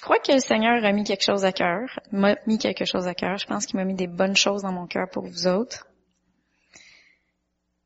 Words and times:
je 0.00 0.04
crois 0.06 0.18
que 0.18 0.32
le 0.32 0.38
Seigneur 0.38 0.82
a 0.82 0.92
mis 0.92 1.04
quelque 1.04 1.24
chose 1.24 1.44
à 1.44 1.52
cœur, 1.52 2.00
m'a 2.10 2.34
mis 2.46 2.56
quelque 2.56 2.86
chose 2.86 3.06
à 3.06 3.12
cœur. 3.12 3.36
Je 3.36 3.44
pense 3.44 3.66
qu'il 3.66 3.76
m'a 3.76 3.84
mis 3.84 3.92
des 3.92 4.06
bonnes 4.06 4.34
choses 4.34 4.62
dans 4.62 4.72
mon 4.72 4.86
cœur 4.86 5.10
pour 5.10 5.24
vous 5.24 5.46
autres. 5.46 5.86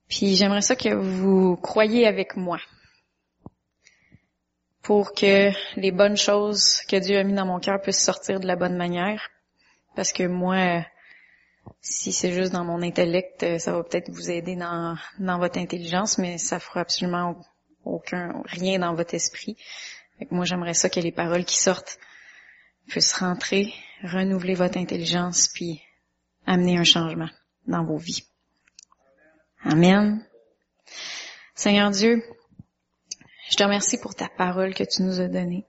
Puis 0.09 0.37
j'aimerais 0.37 0.61
ça 0.61 0.77
que 0.77 0.95
vous 0.95 1.57
croyiez 1.57 2.07
avec 2.07 2.37
moi 2.37 2.61
pour 4.81 5.13
que 5.13 5.51
les 5.77 5.91
bonnes 5.91 6.17
choses 6.17 6.83
que 6.89 7.01
Dieu 7.01 7.19
a 7.19 7.25
mis 7.25 7.33
dans 7.33 7.47
mon 7.47 7.59
cœur 7.59 7.81
puissent 7.83 8.05
sortir 8.05 8.39
de 8.39 8.47
la 8.47 8.55
bonne 8.55 8.77
manière. 8.77 9.29
Parce 9.97 10.13
que 10.13 10.23
moi, 10.23 10.87
si 11.81 12.13
c'est 12.13 12.31
juste 12.31 12.53
dans 12.53 12.65
mon 12.65 12.81
intellect, 12.83 13.59
ça 13.59 13.73
va 13.73 13.83
peut-être 13.83 14.11
vous 14.11 14.31
aider 14.31 14.55
dans, 14.55 14.95
dans 15.19 15.41
votre 15.41 15.59
intelligence, 15.59 16.19
mais 16.19 16.39
ça 16.39 16.61
fera 16.61 16.83
absolument 16.83 17.35
aucun 17.85 18.41
rien 18.45 18.79
dans 18.79 18.95
votre 18.95 19.15
esprit. 19.15 19.57
Moi, 20.31 20.45
j'aimerais 20.45 20.75
ça 20.75 20.89
que 20.89 21.01
les 21.01 21.13
paroles 21.13 21.45
qui 21.45 21.57
sortent 21.57 21.99
puissent 22.89 23.15
rentrer, 23.15 23.73
renouveler 24.03 24.55
votre 24.55 24.79
intelligence, 24.79 25.49
puis 25.49 25.83
amener 26.47 26.79
un 26.79 26.85
changement 26.85 27.31
dans 27.67 27.85
vos 27.85 27.97
vies. 27.97 28.27
Amen. 29.65 30.27
Seigneur 31.55 31.91
Dieu, 31.91 32.23
je 33.51 33.57
te 33.57 33.63
remercie 33.63 33.99
pour 33.99 34.15
ta 34.15 34.29
parole 34.29 34.75
que 34.75 34.85
tu 34.85 35.03
nous 35.03 35.21
as 35.21 35.29
donnée. 35.29 35.67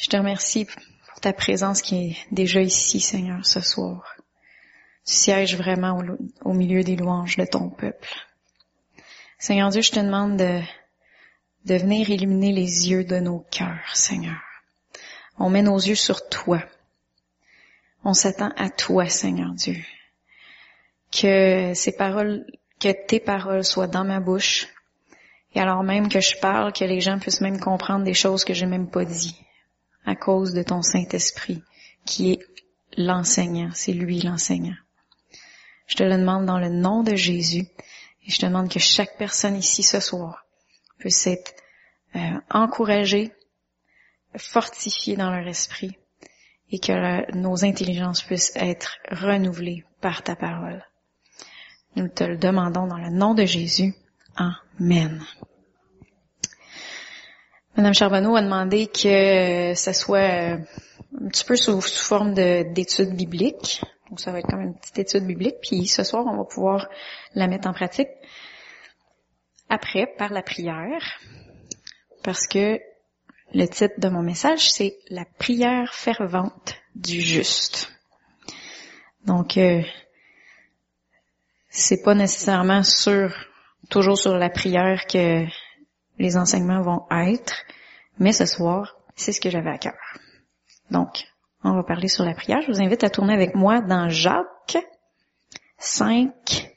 Je 0.00 0.08
te 0.08 0.16
remercie 0.16 0.64
pour 0.64 1.20
ta 1.20 1.32
présence 1.32 1.82
qui 1.82 1.96
est 1.96 2.16
déjà 2.30 2.60
ici, 2.60 3.00
Seigneur, 3.00 3.44
ce 3.44 3.60
soir. 3.60 4.16
Tu 5.06 5.14
sièges 5.14 5.56
vraiment 5.56 5.98
au, 5.98 6.50
au 6.50 6.52
milieu 6.54 6.82
des 6.82 6.96
louanges 6.96 7.36
de 7.36 7.44
ton 7.44 7.68
peuple. 7.68 8.08
Seigneur 9.38 9.70
Dieu, 9.70 9.82
je 9.82 9.90
te 9.90 10.00
demande 10.00 10.36
de, 10.36 10.62
de 11.64 11.76
venir 11.76 12.10
illuminer 12.10 12.52
les 12.52 12.90
yeux 12.90 13.04
de 13.04 13.18
nos 13.18 13.40
cœurs, 13.50 13.94
Seigneur. 13.94 14.40
On 15.38 15.50
met 15.50 15.62
nos 15.62 15.78
yeux 15.78 15.94
sur 15.94 16.28
toi. 16.28 16.62
On 18.04 18.14
s'attend 18.14 18.52
à 18.56 18.68
toi, 18.68 19.08
Seigneur 19.08 19.52
Dieu. 19.52 19.76
Que 21.12 21.72
ces 21.74 21.92
paroles 21.92 22.44
que 22.80 23.06
tes 23.06 23.20
paroles 23.20 23.64
soient 23.64 23.86
dans 23.86 24.04
ma 24.04 24.18
bouche, 24.18 24.66
et 25.54 25.60
alors 25.60 25.84
même 25.84 26.08
que 26.08 26.20
je 26.20 26.36
parle, 26.38 26.72
que 26.72 26.84
les 26.84 27.00
gens 27.00 27.20
puissent 27.20 27.40
même 27.40 27.60
comprendre 27.60 28.04
des 28.04 28.14
choses 28.14 28.44
que 28.44 28.54
j'ai 28.54 28.66
même 28.66 28.90
pas 28.90 29.04
dit, 29.04 29.36
à 30.04 30.16
cause 30.16 30.52
de 30.52 30.64
ton 30.64 30.82
Saint-Esprit, 30.82 31.62
qui 32.04 32.32
est 32.32 32.40
l'enseignant, 32.96 33.70
c'est 33.72 33.92
lui 33.92 34.20
l'enseignant. 34.20 34.74
Je 35.86 35.94
te 35.94 36.02
le 36.02 36.16
demande 36.16 36.44
dans 36.44 36.58
le 36.58 36.70
nom 36.70 37.04
de 37.04 37.14
Jésus, 37.14 37.68
et 38.26 38.30
je 38.30 38.40
demande 38.44 38.68
que 38.68 38.80
chaque 38.80 39.16
personne 39.16 39.56
ici 39.56 39.84
ce 39.84 40.00
soir 40.00 40.44
puisse 40.98 41.26
être 41.26 41.54
euh, 42.16 42.20
encouragée, 42.50 43.32
fortifiée 44.36 45.16
dans 45.16 45.30
leur 45.30 45.46
esprit, 45.46 45.96
et 46.70 46.78
que 46.78 47.30
nos 47.36 47.64
intelligences 47.64 48.22
puissent 48.22 48.52
être 48.56 48.98
renouvelées 49.10 49.84
par 50.00 50.22
ta 50.22 50.34
parole. 50.34 50.84
Nous 51.96 52.08
te 52.08 52.24
le 52.24 52.38
demandons 52.38 52.86
dans 52.86 52.98
le 52.98 53.10
nom 53.10 53.34
de 53.34 53.44
Jésus. 53.44 53.94
Amen. 54.36 55.22
Madame 57.76 57.94
Charbonneau 57.94 58.36
a 58.36 58.42
demandé 58.42 58.86
que 58.86 59.74
ça 59.74 59.92
soit 59.92 60.18
euh, 60.18 60.58
un 61.20 61.28
petit 61.28 61.44
peu 61.44 61.56
sous, 61.56 61.80
forme 61.80 62.34
d'études 62.34 63.14
bibliques. 63.14 63.82
Donc 64.08 64.20
ça 64.20 64.32
va 64.32 64.40
être 64.40 64.46
comme 64.46 64.60
une 64.60 64.74
petite 64.74 64.98
étude 64.98 65.26
biblique. 65.26 65.56
Puis 65.62 65.86
ce 65.86 66.02
soir, 66.02 66.24
on 66.26 66.36
va 66.36 66.44
pouvoir 66.44 66.88
la 67.34 67.46
mettre 67.46 67.68
en 67.68 67.72
pratique 67.72 68.08
après 69.68 70.06
par 70.18 70.32
la 70.32 70.42
prière. 70.42 71.18
Parce 72.22 72.46
que 72.46 72.80
le 73.54 73.66
titre 73.66 73.98
de 73.98 74.08
mon 74.08 74.22
message, 74.22 74.70
c'est 74.70 74.98
La 75.10 75.24
prière 75.24 75.92
fervente 75.92 76.76
du 76.94 77.20
juste. 77.20 77.92
Donc, 79.24 79.56
euh, 79.56 79.82
c'est 81.68 82.02
pas 82.02 82.14
nécessairement 82.14 82.82
sur 82.82 83.34
toujours 83.88 84.18
sur 84.18 84.36
la 84.36 84.50
prière 84.50 85.06
que 85.06 85.44
les 86.18 86.36
enseignements 86.36 86.82
vont 86.82 87.06
être, 87.10 87.64
mais 88.18 88.32
ce 88.32 88.46
soir, 88.46 88.96
c'est 89.16 89.32
ce 89.32 89.40
que 89.40 89.50
j'avais 89.50 89.70
à 89.70 89.78
cœur. 89.78 89.98
Donc, 90.90 91.24
on 91.64 91.74
va 91.74 91.82
parler 91.82 92.08
sur 92.08 92.24
la 92.24 92.34
prière. 92.34 92.60
Je 92.62 92.72
vous 92.72 92.80
invite 92.80 93.04
à 93.04 93.10
tourner 93.10 93.34
avec 93.34 93.54
moi 93.54 93.80
dans 93.80 94.08
Jacques 94.08 94.78
5, 95.78 96.70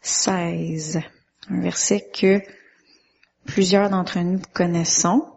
16, 0.00 1.00
un 1.48 1.60
verset 1.60 2.10
que 2.12 2.40
plusieurs 3.46 3.90
d'entre 3.90 4.18
nous 4.20 4.40
connaissons. 4.52 5.28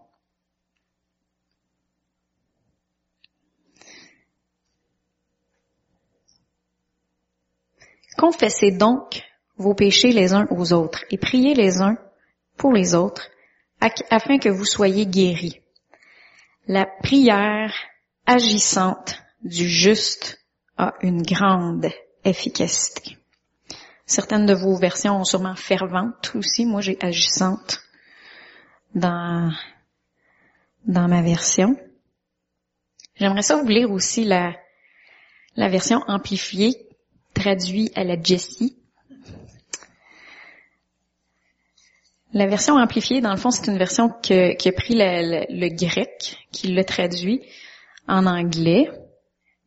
Confessez 8.17 8.71
donc 8.71 9.23
vos 9.57 9.73
péchés 9.73 10.11
les 10.11 10.33
uns 10.33 10.47
aux 10.49 10.73
autres 10.73 11.03
et 11.11 11.17
priez 11.17 11.53
les 11.53 11.81
uns 11.81 11.97
pour 12.57 12.71
les 12.71 12.95
autres 12.95 13.29
afin 14.09 14.39
que 14.39 14.49
vous 14.49 14.65
soyez 14.65 15.05
guéris. 15.05 15.61
La 16.67 16.85
prière 16.85 17.73
agissante 18.25 19.21
du 19.43 19.67
juste 19.67 20.39
a 20.77 20.93
une 21.01 21.21
grande 21.21 21.87
efficacité. 22.23 23.17
Certaines 24.05 24.45
de 24.45 24.53
vos 24.53 24.75
versions 24.75 25.17
ont 25.17 25.23
sûrement 25.23 25.55
fervente 25.55 26.31
aussi. 26.35 26.65
Moi, 26.65 26.81
j'ai 26.81 26.97
agissante 27.01 27.84
dans, 28.95 29.51
dans 30.85 31.07
ma 31.07 31.21
version. 31.21 31.77
J'aimerais 33.15 33.43
ça 33.43 33.57
vous 33.57 33.67
lire 33.67 33.91
aussi 33.91 34.25
la, 34.25 34.55
la 35.55 35.69
version 35.69 36.01
amplifiée 36.07 36.89
traduit 37.33 37.91
à 37.95 38.03
la 38.03 38.21
Jessie. 38.21 38.77
La 42.33 42.47
version 42.47 42.75
amplifiée, 42.75 43.21
dans 43.21 43.31
le 43.31 43.37
fond, 43.37 43.51
c'est 43.51 43.71
une 43.71 43.77
version 43.77 44.09
qui 44.09 44.33
a 44.33 44.71
pris 44.73 44.95
le, 44.95 45.69
grec, 45.69 46.37
qui 46.51 46.67
l'a 46.67 46.83
traduit 46.83 47.41
en 48.07 48.25
anglais, 48.25 48.89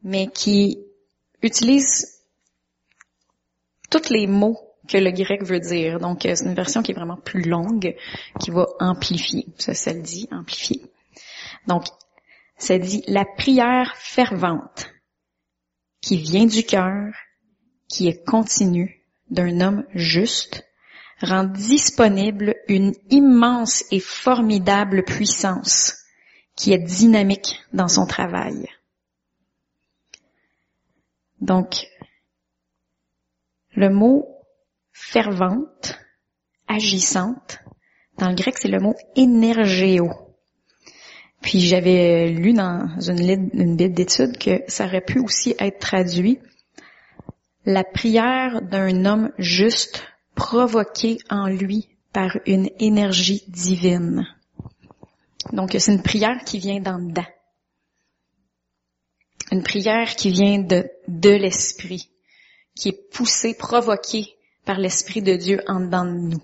mais 0.02 0.26
qui 0.26 0.78
utilise 1.40 2.22
tous 3.90 4.10
les 4.10 4.26
mots 4.26 4.67
que 4.88 4.98
le 4.98 5.10
grec 5.10 5.44
veut 5.44 5.60
dire. 5.60 6.00
Donc, 6.00 6.20
c'est 6.22 6.44
une 6.44 6.54
version 6.54 6.82
qui 6.82 6.92
est 6.92 6.94
vraiment 6.94 7.16
plus 7.16 7.42
longue, 7.42 7.94
qui 8.40 8.50
va 8.50 8.66
amplifier. 8.80 9.46
Ça, 9.58 9.74
ça 9.74 9.92
le 9.92 10.00
dit, 10.00 10.28
amplifier. 10.32 10.82
Donc, 11.66 11.84
ça 12.56 12.78
dit 12.78 13.04
la 13.06 13.24
prière 13.24 13.94
fervente 13.96 14.90
qui 16.00 16.16
vient 16.16 16.46
du 16.46 16.64
cœur 16.64 17.12
qui 17.88 18.08
est 18.08 18.24
continu 18.24 19.02
d'un 19.30 19.60
homme 19.60 19.84
juste 19.94 20.64
rend 21.20 21.44
disponible 21.44 22.54
une 22.68 22.94
immense 23.10 23.84
et 23.90 24.00
formidable 24.00 25.04
puissance 25.04 25.96
qui 26.54 26.72
est 26.72 26.78
dynamique 26.78 27.60
dans 27.72 27.88
son 27.88 28.06
travail. 28.06 28.68
Donc, 31.40 31.86
le 33.74 33.90
mot 33.90 34.37
fervente, 35.00 35.98
agissante, 36.66 37.60
dans 38.18 38.28
le 38.28 38.34
grec, 38.34 38.56
c'est 38.58 38.68
le 38.68 38.80
mot 38.80 38.94
énergéo. 39.16 40.10
Puis 41.40 41.60
j'avais 41.60 42.30
lu 42.30 42.52
dans 42.52 42.98
une, 43.00 43.50
une 43.52 43.76
Bible 43.76 43.94
d'études 43.94 44.38
que 44.38 44.62
ça 44.66 44.86
aurait 44.86 45.00
pu 45.00 45.20
aussi 45.20 45.54
être 45.58 45.78
traduit 45.78 46.40
la 47.64 47.84
prière 47.84 48.60
d'un 48.62 49.04
homme 49.04 49.30
juste 49.38 50.02
provoquée 50.34 51.18
en 51.30 51.46
lui 51.46 51.88
par 52.12 52.36
une 52.46 52.68
énergie 52.80 53.44
divine. 53.46 54.26
Donc 55.52 55.76
c'est 55.78 55.92
une 55.92 56.02
prière 56.02 56.42
qui 56.44 56.58
vient 56.58 56.80
d'en 56.80 56.98
dedans. 56.98 57.26
Une 59.52 59.62
prière 59.62 60.16
qui 60.16 60.30
vient 60.30 60.58
de, 60.58 60.90
de 61.06 61.30
l'esprit, 61.30 62.10
qui 62.74 62.88
est 62.88 63.10
poussée, 63.12 63.54
provoquée 63.54 64.37
par 64.68 64.78
l'esprit 64.78 65.22
de 65.22 65.34
Dieu 65.34 65.62
en 65.66 65.80
dedans 65.80 66.04
de 66.04 66.10
nous. 66.10 66.42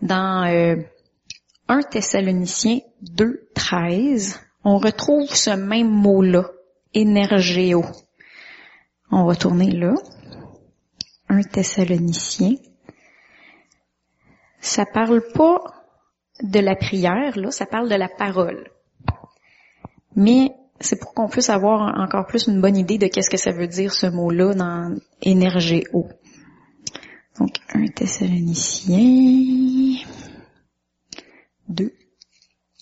Dans 0.00 0.50
euh, 0.50 0.76
1 1.68 1.82
Thessaloniciens 1.82 2.80
2, 3.02 3.50
13, 3.54 4.40
on 4.64 4.78
retrouve 4.78 5.28
ce 5.28 5.50
même 5.50 5.90
mot-là, 5.90 6.50
énergéo. 6.94 7.84
On 9.10 9.26
va 9.26 9.36
tourner 9.36 9.70
là. 9.72 9.92
Un 11.28 11.42
Thessalonicien. 11.42 12.54
Ça 14.60 14.86
parle 14.86 15.20
pas 15.34 15.60
de 16.42 16.60
la 16.60 16.76
prière, 16.76 17.38
là, 17.38 17.50
ça 17.50 17.66
parle 17.66 17.90
de 17.90 17.94
la 17.94 18.08
parole. 18.08 18.70
Mais 20.14 20.50
c'est 20.80 21.00
pour 21.00 21.14
qu'on 21.14 21.28
puisse 21.28 21.50
avoir 21.50 21.98
encore 21.98 22.26
plus 22.26 22.46
une 22.46 22.60
bonne 22.60 22.76
idée 22.76 22.98
de 22.98 23.06
qu'est-ce 23.06 23.30
que 23.30 23.36
ça 23.36 23.52
veut 23.52 23.66
dire 23.66 23.92
ce 23.92 24.06
mot-là 24.06 24.54
dans 24.54 24.96
énergéo. 25.22 26.08
Donc, 27.38 27.58
un 27.74 27.86
Thessalonicien, 27.88 30.04
2, 31.68 31.92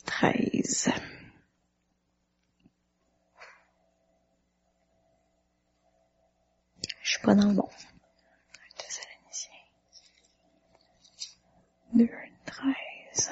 13. 0.06 0.90
Je 7.02 7.10
suis 7.10 7.22
pas 7.22 7.34
dans 7.34 7.48
le 7.48 7.54
bon. 7.54 7.68
Deux, 11.92 12.08
13. 12.46 13.30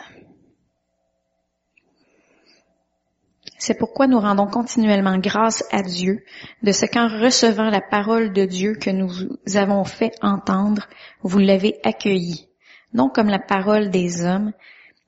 C'est 3.65 3.79
pourquoi 3.79 4.09
nous 4.09 4.19
rendons 4.19 4.49
continuellement 4.49 5.19
grâce 5.19 5.63
à 5.71 5.83
Dieu 5.85 6.25
de 6.65 6.73
ce 6.73 6.85
qu'en 6.85 7.07
recevant 7.07 7.71
la 7.71 7.81
parole 7.81 8.33
de 8.33 8.45
Dieu 8.45 8.75
que 8.75 8.91
nous 8.91 9.09
avons 9.55 9.85
fait 9.85 10.17
entendre, 10.21 10.89
vous 11.23 11.39
l'avez 11.39 11.79
accueillie, 11.85 12.49
non 12.93 13.09
comme 13.09 13.29
la 13.29 13.39
parole 13.39 13.91
des 13.91 14.25
hommes, 14.25 14.53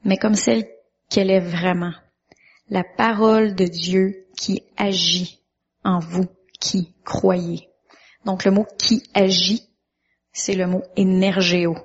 mais 0.04 0.18
comme 0.18 0.36
celle 0.36 0.68
qu'elle 1.10 1.32
est 1.32 1.40
vraiment, 1.40 1.94
la 2.70 2.84
parole 2.84 3.56
de 3.56 3.64
Dieu 3.64 4.24
qui 4.36 4.62
agit 4.76 5.40
en 5.82 5.98
vous 5.98 6.28
qui 6.60 6.94
croyez. 7.04 7.68
Donc 8.24 8.44
le 8.44 8.52
mot 8.52 8.68
qui 8.78 9.02
agit, 9.14 9.68
c'est 10.32 10.54
le 10.54 10.68
mot 10.68 10.84
énergéo. 10.94 11.76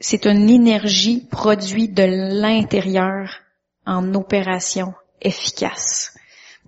C'est 0.00 0.24
une 0.24 0.48
énergie 0.48 1.28
produite 1.30 1.92
de 1.92 2.04
l'intérieur 2.40 3.43
en 3.86 4.14
opération 4.14 4.94
efficace. 5.20 6.14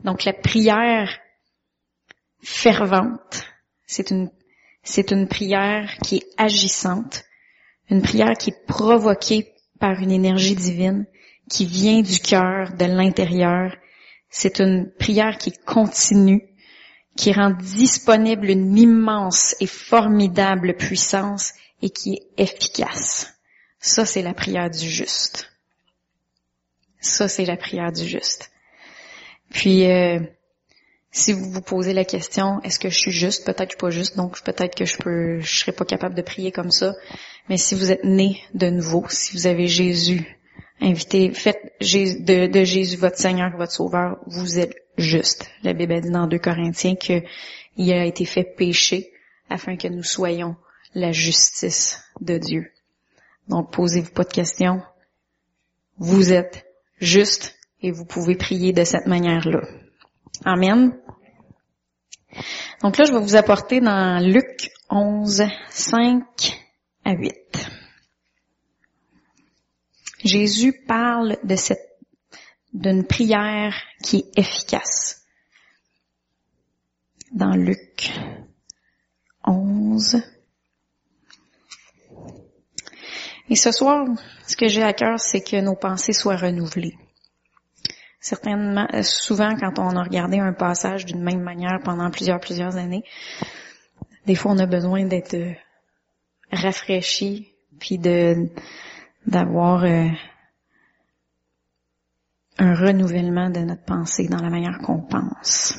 Donc 0.04 0.24
la 0.24 0.32
prière 0.32 1.10
fervente, 2.42 3.44
c'est 3.86 4.10
une, 4.10 4.30
c'est 4.82 5.10
une 5.10 5.28
prière 5.28 5.96
qui 6.02 6.16
est 6.16 6.26
agissante, 6.36 7.24
une 7.90 8.02
prière 8.02 8.34
qui 8.34 8.50
est 8.50 8.66
provoquée 8.66 9.54
par 9.78 10.00
une 10.00 10.10
énergie 10.10 10.54
divine, 10.54 11.06
qui 11.50 11.66
vient 11.66 12.02
du 12.02 12.18
cœur, 12.18 12.72
de 12.72 12.84
l'intérieur. 12.84 13.74
C'est 14.30 14.58
une 14.58 14.90
prière 14.98 15.38
qui 15.38 15.52
continue, 15.52 16.42
qui 17.16 17.32
rend 17.32 17.50
disponible 17.50 18.50
une 18.50 18.76
immense 18.76 19.54
et 19.60 19.66
formidable 19.66 20.76
puissance 20.76 21.52
et 21.82 21.90
qui 21.90 22.14
est 22.14 22.42
efficace. 22.42 23.34
Ça, 23.78 24.04
c'est 24.04 24.22
la 24.22 24.34
prière 24.34 24.70
du 24.70 24.88
juste. 24.88 25.55
Ça, 27.00 27.28
c'est 27.28 27.44
la 27.44 27.56
prière 27.56 27.92
du 27.92 28.04
juste. 28.04 28.50
Puis, 29.50 29.90
euh, 29.90 30.20
si 31.16 31.32
vous 31.32 31.50
vous 31.50 31.62
posez 31.62 31.94
la 31.94 32.04
question, 32.04 32.60
est-ce 32.62 32.78
que 32.78 32.90
je 32.90 32.98
suis 32.98 33.10
juste? 33.10 33.46
Peut-être 33.46 33.68
que 33.68 33.72
je 33.72 33.76
suis 33.76 33.80
pas 33.80 33.90
juste, 33.90 34.16
donc 34.16 34.42
peut-être 34.42 34.74
que 34.74 34.84
je 34.84 34.98
peux, 34.98 35.40
je 35.40 35.60
serai 35.60 35.72
pas 35.72 35.84
capable 35.84 36.14
de 36.14 36.22
prier 36.22 36.52
comme 36.52 36.70
ça. 36.70 36.94
Mais 37.48 37.56
si 37.56 37.74
vous 37.74 37.90
êtes 37.90 38.04
né 38.04 38.40
de 38.54 38.68
nouveau, 38.68 39.06
si 39.08 39.32
vous 39.34 39.46
avez 39.46 39.66
Jésus, 39.66 40.38
invité, 40.80 41.32
faites 41.32 41.72
de, 41.80 42.64
Jésus 42.64 42.96
votre 42.96 43.16
Seigneur, 43.16 43.56
votre 43.56 43.72
Sauveur, 43.72 44.18
vous 44.26 44.58
êtes 44.58 44.76
juste. 44.98 45.48
La 45.62 45.72
Bible 45.72 46.00
dit 46.00 46.10
dans 46.10 46.26
2 46.26 46.38
Corinthiens 46.38 46.96
qu'il 46.96 47.92
a 47.92 48.04
été 48.04 48.24
fait 48.24 48.44
péché 48.44 49.10
afin 49.48 49.76
que 49.76 49.88
nous 49.88 50.02
soyons 50.02 50.56
la 50.94 51.12
justice 51.12 52.02
de 52.20 52.36
Dieu. 52.36 52.72
Donc, 53.48 53.72
posez-vous 53.72 54.10
pas 54.10 54.24
de 54.24 54.32
questions. 54.32 54.82
Vous 55.98 56.32
êtes 56.32 56.65
juste 56.98 57.58
et 57.80 57.90
vous 57.90 58.04
pouvez 58.04 58.36
prier 58.36 58.72
de 58.72 58.84
cette 58.84 59.06
manière-là. 59.06 59.62
Amen. 60.44 60.98
Donc 62.82 62.98
là, 62.98 63.04
je 63.04 63.12
vais 63.12 63.20
vous 63.20 63.36
apporter 63.36 63.80
dans 63.80 64.22
Luc 64.22 64.70
11, 64.90 65.44
5 65.70 66.24
à 67.04 67.12
8. 67.12 67.34
Jésus 70.24 70.72
parle 70.86 71.36
de 71.44 71.56
cette, 71.56 71.98
d'une 72.72 73.06
prière 73.06 73.74
qui 74.02 74.18
est 74.18 74.38
efficace. 74.38 75.24
Dans 77.32 77.54
Luc 77.54 78.12
11. 79.44 80.22
Et 83.48 83.56
ce 83.56 83.70
soir, 83.70 84.06
ce 84.46 84.56
que 84.56 84.68
j'ai 84.68 84.82
à 84.82 84.92
cœur, 84.92 85.20
c'est 85.20 85.40
que 85.40 85.60
nos 85.60 85.76
pensées 85.76 86.12
soient 86.12 86.36
renouvelées. 86.36 86.96
Certainement, 88.20 88.88
euh, 88.92 89.02
souvent, 89.02 89.54
quand 89.56 89.78
on 89.78 89.96
a 89.96 90.02
regardé 90.02 90.38
un 90.38 90.52
passage 90.52 91.06
d'une 91.06 91.22
même 91.22 91.42
manière 91.42 91.78
pendant 91.84 92.10
plusieurs, 92.10 92.40
plusieurs 92.40 92.76
années, 92.76 93.04
des 94.26 94.34
fois, 94.34 94.50
on 94.52 94.58
a 94.58 94.66
besoin 94.66 95.04
d'être 95.04 95.34
euh, 95.34 95.52
rafraîchi, 96.50 97.52
puis 97.78 97.98
de 97.98 98.48
d'avoir 99.26 99.84
euh, 99.84 100.08
un 102.58 102.74
renouvellement 102.74 103.50
de 103.50 103.60
notre 103.60 103.84
pensée 103.84 104.28
dans 104.28 104.40
la 104.40 104.50
manière 104.50 104.78
qu'on 104.78 105.02
pense. 105.02 105.78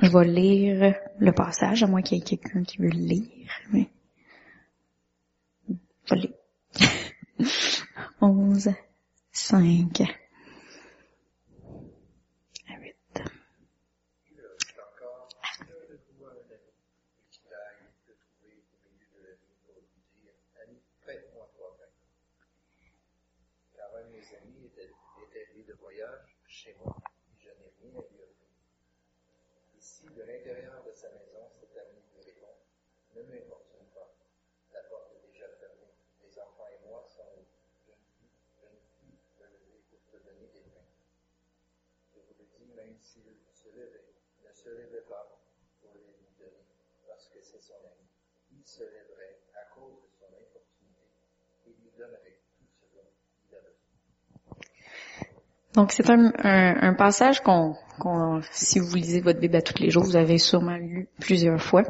Je 0.00 0.08
vais 0.08 0.24
lire 0.24 0.94
le 1.18 1.32
passage, 1.32 1.82
à 1.82 1.86
moins 1.86 2.02
qu'il 2.02 2.18
y 2.18 2.20
ait 2.20 2.24
quelqu'un 2.24 2.62
qui 2.62 2.78
veut 2.78 2.90
le 2.90 2.98
lire. 2.98 3.50
Mais... 3.72 3.88
Falei. 6.06 6.34
Onze, 8.20 8.76
cinq, 9.32 10.02
Je 42.58 42.64
vais 42.64 42.86
lire. 42.86 42.96
11, 43.68 43.84
5. 43.84 44.46
Donc 55.74 55.92
c'est 55.92 56.08
un, 56.08 56.94
passage 56.94 57.42
qu'on, 57.42 57.76
si 58.50 58.78
vous 58.78 58.94
lisez 58.96 59.20
votre 59.20 59.38
Bible 59.38 59.56
à 59.56 59.62
tous 59.62 59.80
les 59.82 59.90
jours, 59.90 60.04
vous 60.04 60.16
avez 60.16 60.38
sûrement 60.38 60.76
lu 60.76 61.08
plusieurs 61.20 61.60
fois. 61.60 61.82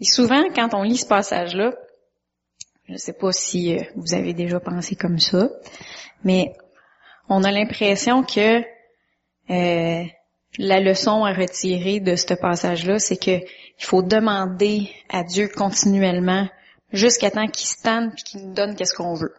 Et 0.00 0.04
souvent, 0.04 0.42
quand 0.54 0.74
on 0.74 0.82
lit 0.82 0.96
ce 0.96 1.06
passage-là, 1.06 1.72
je 2.86 2.92
ne 2.92 2.98
sais 2.98 3.12
pas 3.12 3.32
si 3.32 3.76
euh, 3.76 3.82
vous 3.94 4.14
avez 4.14 4.34
déjà 4.34 4.60
pensé 4.60 4.94
comme 4.96 5.18
ça, 5.18 5.48
mais 6.24 6.56
on 7.28 7.44
a 7.44 7.50
l'impression 7.50 8.22
que 8.22 8.62
euh, 9.50 10.04
la 10.58 10.80
leçon 10.80 11.24
à 11.24 11.32
retirer 11.32 12.00
de 12.00 12.16
ce 12.16 12.34
passage-là, 12.34 12.98
c'est 12.98 13.16
que 13.16 13.44
il 13.78 13.84
faut 13.84 14.02
demander 14.02 14.90
à 15.10 15.22
Dieu 15.22 15.48
continuellement 15.54 16.48
jusqu'à 16.92 17.30
temps 17.30 17.46
qu'il 17.46 17.66
se 17.66 17.82
tanne 17.82 18.12
et 18.12 18.22
qu'il 18.22 18.46
nous 18.46 18.54
donne 18.54 18.74
qu'est-ce 18.74 18.94
qu'on 18.94 19.14
veut. 19.14 19.34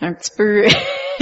Un 0.00 0.14
petit 0.14 0.30
peu, 0.36 0.64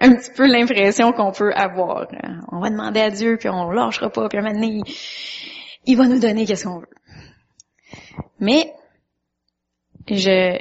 un 0.00 0.14
petit 0.16 0.30
peu 0.34 0.46
l'impression 0.46 1.12
qu'on 1.12 1.32
peut 1.32 1.52
avoir. 1.52 2.08
On 2.50 2.60
va 2.60 2.70
demander 2.70 3.00
à 3.00 3.10
Dieu 3.10 3.36
puis 3.36 3.48
on 3.48 3.70
lâchera 3.70 4.10
pas 4.10 4.28
puis 4.28 4.38
un 4.38 4.42
moment 4.42 4.82
il 5.84 5.96
va 5.96 6.06
nous 6.06 6.20
donner 6.20 6.46
qu'est-ce 6.46 6.64
qu'on 6.64 6.78
veut. 6.78 6.88
Mais 8.40 8.72
je 10.08 10.58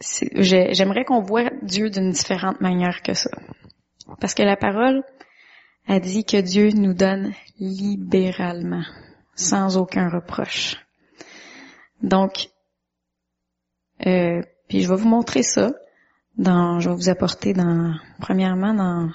j'aimerais 0.00 1.04
qu'on 1.04 1.20
voit 1.20 1.50
Dieu 1.62 1.90
d'une 1.90 2.10
différente 2.10 2.60
manière 2.60 3.02
que 3.02 3.14
ça. 3.14 3.30
Parce 4.20 4.34
que 4.34 4.42
la 4.42 4.56
parole 4.56 5.02
a 5.86 6.00
dit 6.00 6.24
que 6.24 6.40
Dieu 6.40 6.70
nous 6.70 6.94
donne 6.94 7.32
libéralement, 7.58 8.84
sans 9.34 9.76
aucun 9.76 10.08
reproche. 10.08 10.76
Donc, 12.02 12.48
euh, 14.06 14.42
puis 14.68 14.82
je 14.82 14.88
vais 14.88 14.96
vous 14.96 15.08
montrer 15.08 15.42
ça. 15.42 15.72
Dans, 16.38 16.80
je 16.80 16.88
vais 16.88 16.94
vous 16.94 17.08
apporter 17.08 17.52
dans, 17.52 17.94
premièrement, 18.20 18.72
dans 18.72 19.10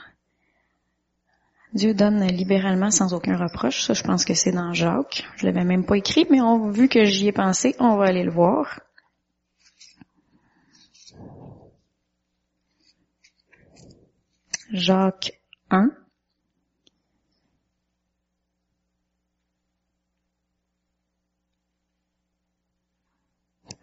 Dieu 1.73 1.93
donne 1.93 2.23
libéralement 2.27 2.91
sans 2.91 3.13
aucun 3.13 3.35
reproche. 3.35 3.81
Ça, 3.83 3.93
je 3.93 4.03
pense 4.03 4.25
que 4.25 4.33
c'est 4.33 4.51
dans 4.51 4.73
Jacques. 4.73 5.25
Je 5.37 5.45
l'avais 5.45 5.63
même 5.63 5.85
pas 5.85 5.97
écrit, 5.97 6.27
mais 6.29 6.39
vu 6.71 6.87
que 6.87 7.03
j'y 7.05 7.27
ai 7.27 7.31
pensé, 7.31 7.75
on 7.79 7.97
va 7.97 8.05
aller 8.05 8.23
le 8.23 8.31
voir. 8.31 8.79
Jacques 14.75 15.31
1. 15.69 15.89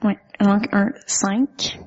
Oui, 0.04 0.12
Jacques 0.38 0.68
1, 0.70 0.92
5. 1.06 1.80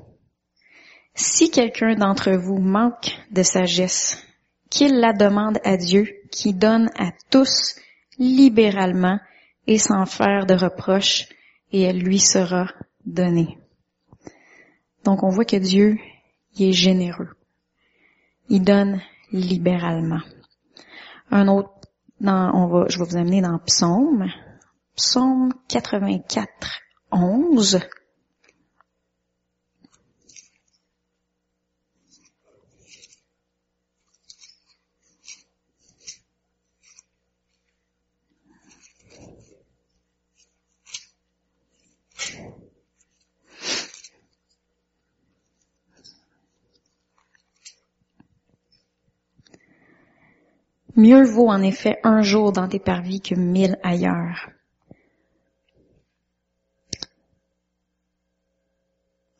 Si 1.13 1.51
quelqu'un 1.51 1.93
d'entre 1.93 2.31
vous 2.31 2.57
manque 2.57 3.15
de 3.29 3.43
sagesse, 3.43 4.25
qu'il 4.71 4.99
la 4.99 5.13
demande 5.13 5.59
à 5.63 5.77
Dieu, 5.77 6.07
qui 6.31 6.55
donne 6.55 6.89
à 6.97 7.11
tous 7.29 7.75
libéralement 8.17 9.19
et 9.67 9.77
sans 9.77 10.07
faire 10.07 10.47
de 10.47 10.55
reproches, 10.55 11.27
et 11.71 11.83
elle 11.83 11.99
lui 11.99 12.19
sera 12.19 12.71
donnée. 13.05 13.59
Donc 15.03 15.21
on 15.21 15.29
voit 15.29 15.45
que 15.45 15.57
Dieu, 15.57 15.99
il 16.55 16.69
est 16.69 16.73
généreux. 16.73 17.29
Il 18.49 18.63
donne 18.63 19.01
libéralement. 19.31 20.21
Un 21.31 21.47
autre, 21.47 21.71
dans, 22.19 22.51
on 22.53 22.67
va, 22.67 22.85
je 22.89 22.99
vais 22.99 23.05
vous 23.05 23.17
amener 23.17 23.41
dans 23.41 23.57
Psaume. 23.59 24.27
Psaume 24.95 25.53
84, 25.67 26.47
11. 27.11 27.79
Mieux 50.97 51.25
vaut 51.25 51.49
en 51.49 51.61
effet 51.61 51.99
un 52.03 52.21
jour 52.21 52.53
dans 52.53 52.69
tes 52.69 52.79
parvis 52.79 53.19
que 53.19 53.35
mille 53.35 53.77
ailleurs. 53.83 54.49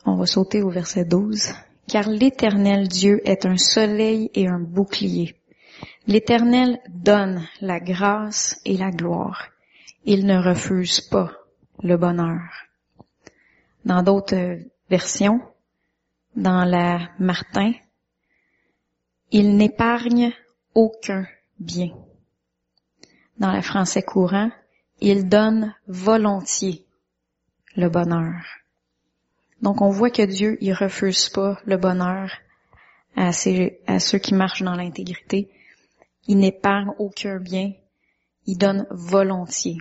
On 0.06 0.16
va 0.16 0.26
sauter 0.26 0.62
au 0.62 0.70
verset 0.70 1.06
12. 1.06 1.54
Car 1.88 2.10
l'Éternel 2.10 2.88
Dieu 2.90 3.22
est 3.26 3.46
un 3.46 3.58
soleil 3.58 4.30
et 4.34 4.48
un 4.48 4.60
bouclier. 4.60 5.36
L'Éternel 6.08 6.80
donne 6.90 7.48
la 7.62 7.80
grâce 7.80 8.60
et 8.66 8.76
la 8.76 8.92
gloire. 8.92 9.50
Il 10.04 10.26
ne 10.26 10.38
refuse 10.38 11.00
pas 11.00 11.32
le 11.82 11.96
bonheur. 11.96 12.42
Dans 13.86 14.04
d'autres 14.04 14.60
versions, 14.90 15.40
dans 16.36 16.66
la 16.66 17.10
Martin, 17.18 17.72
il 19.32 19.56
n'épargne 19.56 20.34
aucun 20.74 21.26
bien. 21.60 21.96
Dans 23.38 23.52
le 23.52 23.62
français 23.62 24.04
courant, 24.04 24.52
il 25.02 25.28
donne 25.28 25.76
volontiers 25.88 26.86
le 27.76 27.90
bonheur. 27.90 28.44
Donc 29.62 29.82
on 29.82 29.90
voit 29.90 30.10
que 30.10 30.22
Dieu, 30.22 30.58
il 30.62 30.74
refuse 30.74 31.30
pas 31.30 31.60
le 31.66 31.78
bonheur 31.78 32.32
à, 33.16 33.30
à 33.30 34.00
ceux 34.00 34.18
qui 34.20 34.34
marchent 34.34 34.64
dans 34.64 34.76
l'intégrité. 34.76 35.50
Il 36.28 36.38
n'épargne 36.38 36.92
aucun 36.98 37.40
bien. 37.40 37.74
Il 38.46 38.58
donne 38.58 38.86
volontiers. 38.92 39.78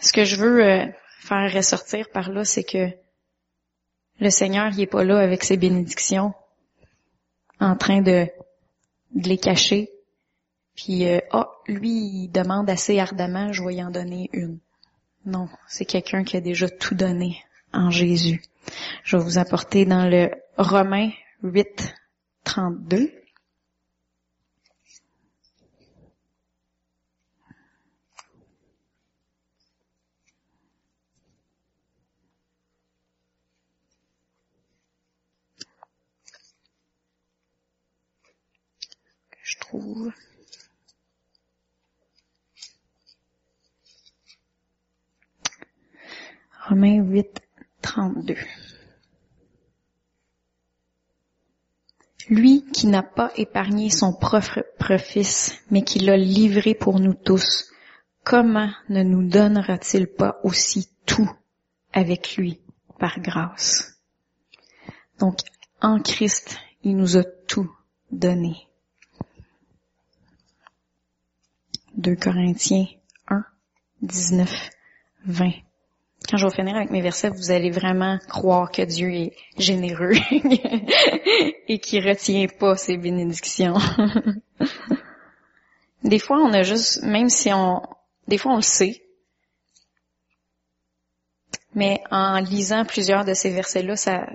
Ce 0.00 0.12
que 0.12 0.24
je 0.24 0.36
veux 0.36 0.64
euh, 0.64 0.86
faire 1.20 1.52
ressortir 1.52 2.08
par 2.10 2.30
là, 2.30 2.44
c'est 2.44 2.64
que 2.64 2.90
le 4.18 4.30
Seigneur, 4.30 4.70
il 4.76 4.86
pas 4.86 5.04
là 5.04 5.18
avec 5.18 5.44
ses 5.44 5.56
bénédictions, 5.56 6.34
en 7.58 7.76
train 7.76 8.00
de 8.00 8.26
de 9.14 9.28
les 9.28 9.38
cacher. 9.38 9.90
Puis, 10.76 11.06
euh, 11.08 11.20
ah, 11.32 11.50
lui, 11.66 11.90
il 11.90 12.28
demande 12.28 12.70
assez 12.70 12.98
ardemment, 12.98 13.52
je 13.52 13.62
vais 13.62 13.74
y 13.74 13.82
en 13.82 13.90
donner 13.90 14.30
une. 14.32 14.58
Non, 15.26 15.48
c'est 15.68 15.84
quelqu'un 15.84 16.24
qui 16.24 16.36
a 16.36 16.40
déjà 16.40 16.68
tout 16.68 16.94
donné 16.94 17.42
en 17.72 17.90
Jésus. 17.90 18.42
Je 19.04 19.16
vais 19.16 19.22
vous 19.22 19.38
apporter 19.38 19.84
dans 19.84 20.08
le 20.08 20.30
Romain 20.56 21.10
8, 21.42 21.94
32. 22.44 23.12
Romains 46.68 47.02
8, 47.02 47.40
32. 47.82 48.36
Lui 52.28 52.64
qui 52.72 52.86
n'a 52.86 53.02
pas 53.02 53.32
épargné 53.36 53.90
son 53.90 54.12
propre 54.12 54.62
fils, 54.98 55.58
mais 55.70 55.82
qui 55.82 55.98
l'a 55.98 56.16
livré 56.16 56.74
pour 56.74 57.00
nous 57.00 57.14
tous, 57.14 57.72
comment 58.22 58.70
ne 58.88 59.02
nous 59.02 59.28
donnera-t-il 59.28 60.06
pas 60.06 60.38
aussi 60.44 60.88
tout 61.06 61.30
avec 61.92 62.36
lui 62.36 62.60
par 63.00 63.18
grâce? 63.18 64.00
Donc, 65.18 65.38
en 65.82 66.00
Christ, 66.00 66.56
il 66.84 66.96
nous 66.96 67.16
a 67.16 67.24
tout 67.24 67.70
donné. 68.12 68.69
2 72.00 72.16
Corinthiens 72.16 72.86
1, 73.28 73.44
19, 74.02 74.70
20 75.26 75.50
quand 76.28 76.36
je 76.36 76.46
vais 76.46 76.54
finir 76.54 76.76
avec 76.76 76.90
mes 76.90 77.00
versets, 77.00 77.30
vous 77.30 77.50
allez 77.50 77.70
vraiment 77.70 78.18
croire 78.28 78.70
que 78.70 78.82
Dieu 78.82 79.12
est 79.12 79.32
généreux 79.58 80.12
et 81.68 81.78
qu'il 81.80 82.06
retient 82.06 82.46
pas 82.46 82.76
ses 82.76 82.96
bénédictions. 82.96 83.74
des 86.04 86.18
fois, 86.18 86.38
on 86.38 86.52
a 86.52 86.62
juste, 86.62 87.02
même 87.02 87.30
si 87.30 87.52
on, 87.52 87.82
des 88.28 88.38
fois 88.38 88.52
on 88.52 88.56
le 88.56 88.62
sait, 88.62 89.02
mais 91.74 92.02
en 92.10 92.38
lisant 92.38 92.84
plusieurs 92.84 93.24
de 93.24 93.34
ces 93.34 93.50
versets-là, 93.50 93.96
ça, 93.96 94.26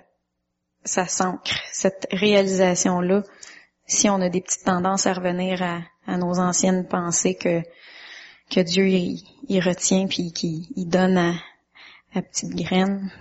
ça 0.84 1.08
s'ancre, 1.08 1.56
cette 1.72 2.08
réalisation-là, 2.12 3.24
si 3.88 4.10
on 4.10 4.22
a 4.22 4.30
des 4.30 4.42
petites 4.42 4.66
tendances 4.66 5.08
à 5.08 5.14
revenir 5.14 5.62
à, 5.62 6.18
nos 6.18 6.40
anciennes 6.40 6.88
pensées 6.88 7.36
que, 7.36 8.62
Dieu, 8.62 8.88
il, 8.88 9.60
retient 9.60 10.08
puis 10.08 10.32
qu'il 10.32 10.90
donne 10.90 11.18
à, 11.18 11.34
la 12.14 12.22
petite 12.22 12.56
graine, 12.56 13.12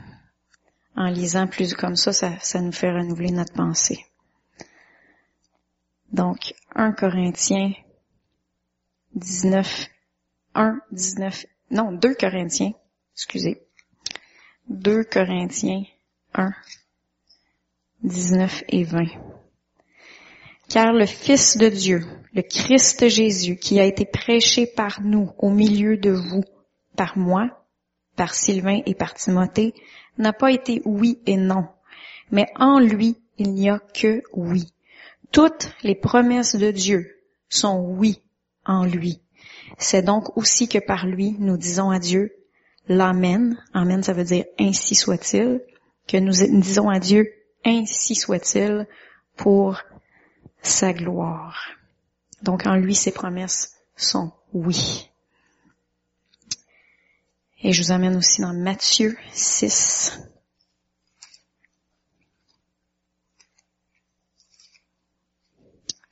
en 0.97 1.07
lisant 1.07 1.47
plus 1.49 1.75
comme 1.75 1.97
ça, 1.97 2.13
ça, 2.13 2.39
ça 2.41 2.61
nous 2.61 2.73
fait 2.73 2.93
renouveler 2.93 3.33
notre 3.33 3.53
pensée. 3.53 4.05
Donc, 6.13 6.55
1 6.77 6.93
Corinthiens 6.93 7.73
19, 9.15 9.89
1, 10.55 10.81
19, 10.93 11.47
non, 11.71 11.93
2 11.93 12.15
Corinthiens, 12.15 12.73
excusez, 13.15 13.67
2 14.69 15.05
Corinthiens 15.05 15.85
1, 16.35 16.53
19 18.03 18.65
et 18.69 18.85
20. 18.85 19.07
Car 20.75 20.93
le 20.93 21.07
Fils 21.07 21.57
de 21.57 21.69
Dieu, 21.69 22.05
le 22.33 22.43
Christ 22.43 23.09
Jésus, 23.09 23.55
qui 23.55 23.79
a 23.79 23.85
été 23.85 24.05
prêché 24.05 24.67
par 24.67 25.03
nous 25.03 25.31
au 25.39 25.51
milieu 25.51 25.97
de 25.97 26.11
vous, 26.11 26.43
par 26.97 27.17
moi, 27.17 27.65
par 28.17 28.35
Sylvain 28.35 28.81
et 28.85 28.97
par 28.97 29.15
Timothée 29.15 29.73
n'a 30.19 30.33
pas 30.33 30.51
été 30.51 30.83
oui 30.85 31.21
et 31.27 31.37
non, 31.37 31.69
mais 32.33 32.49
en 32.57 32.81
lui, 32.81 33.15
il 33.39 33.53
n'y 33.53 33.71
a 33.71 33.79
que 33.79 34.25
oui. 34.33 34.67
Toutes 35.31 35.71
les 35.85 35.95
promesses 35.95 36.57
de 36.57 36.73
Dieu 36.73 37.21
sont 37.49 37.79
oui 37.79 38.21
en 38.67 38.85
lui. 38.85 39.23
C'est 39.79 40.03
donc 40.03 40.37
aussi 40.37 40.67
que 40.67 40.85
par 40.85 41.07
lui, 41.07 41.37
nous 41.39 41.57
disons 41.57 41.91
à 41.91 42.01
Dieu 42.01 42.33
l'Amen. 42.89 43.57
Amen, 43.75 44.03
ça 44.03 44.13
veut 44.13 44.25
dire 44.25 44.47
ainsi 44.59 44.97
soit-il. 44.97 45.61
Que 46.09 46.17
nous 46.17 46.33
disons 46.33 46.89
à 46.89 46.99
Dieu 46.99 47.33
ainsi 47.65 48.17
soit-il 48.17 48.89
pour 49.37 49.81
sa 50.67 50.93
gloire. 50.93 51.71
Donc 52.43 52.67
en 52.67 52.77
lui, 52.77 52.95
ses 52.95 53.13
promesses 53.13 53.77
sont 53.97 54.33
oui. 54.53 55.11
Et 57.63 57.73
je 57.73 57.83
vous 57.83 57.93
amène 57.93 58.17
aussi 58.17 58.43
dans 58.43 58.53
Matthieu 58.53 59.17
6. 59.33 60.21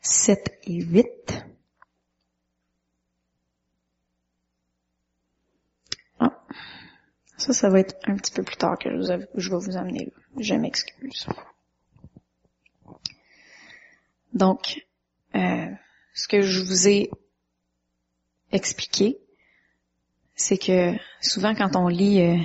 Sept 0.01 0.59
et 0.65 0.83
huit. 0.83 1.45
Ah. 6.19 6.43
Ça, 7.37 7.53
ça 7.53 7.69
va 7.69 7.81
être 7.81 7.97
un 8.05 8.17
petit 8.17 8.33
peu 8.33 8.43
plus 8.43 8.57
tard 8.57 8.79
que 8.79 8.89
je, 8.91 9.51
vais 9.51 9.57
vous 9.57 9.77
amener 9.77 10.07
là. 10.07 10.13
Je 10.39 10.55
m'excuse. 10.55 11.27
Donc, 14.35 14.87
euh, 15.35 15.67
ce 16.15 16.29
que 16.29 16.43
je 16.43 16.61
vous 16.61 16.89
ai 16.89 17.11
expliqué, 18.51 19.19
c'est 20.35 20.59
que 20.59 20.95
souvent 21.21 21.55
quand 21.55 21.77
on 21.77 21.89
lit 21.89 22.21
euh, 22.23 22.37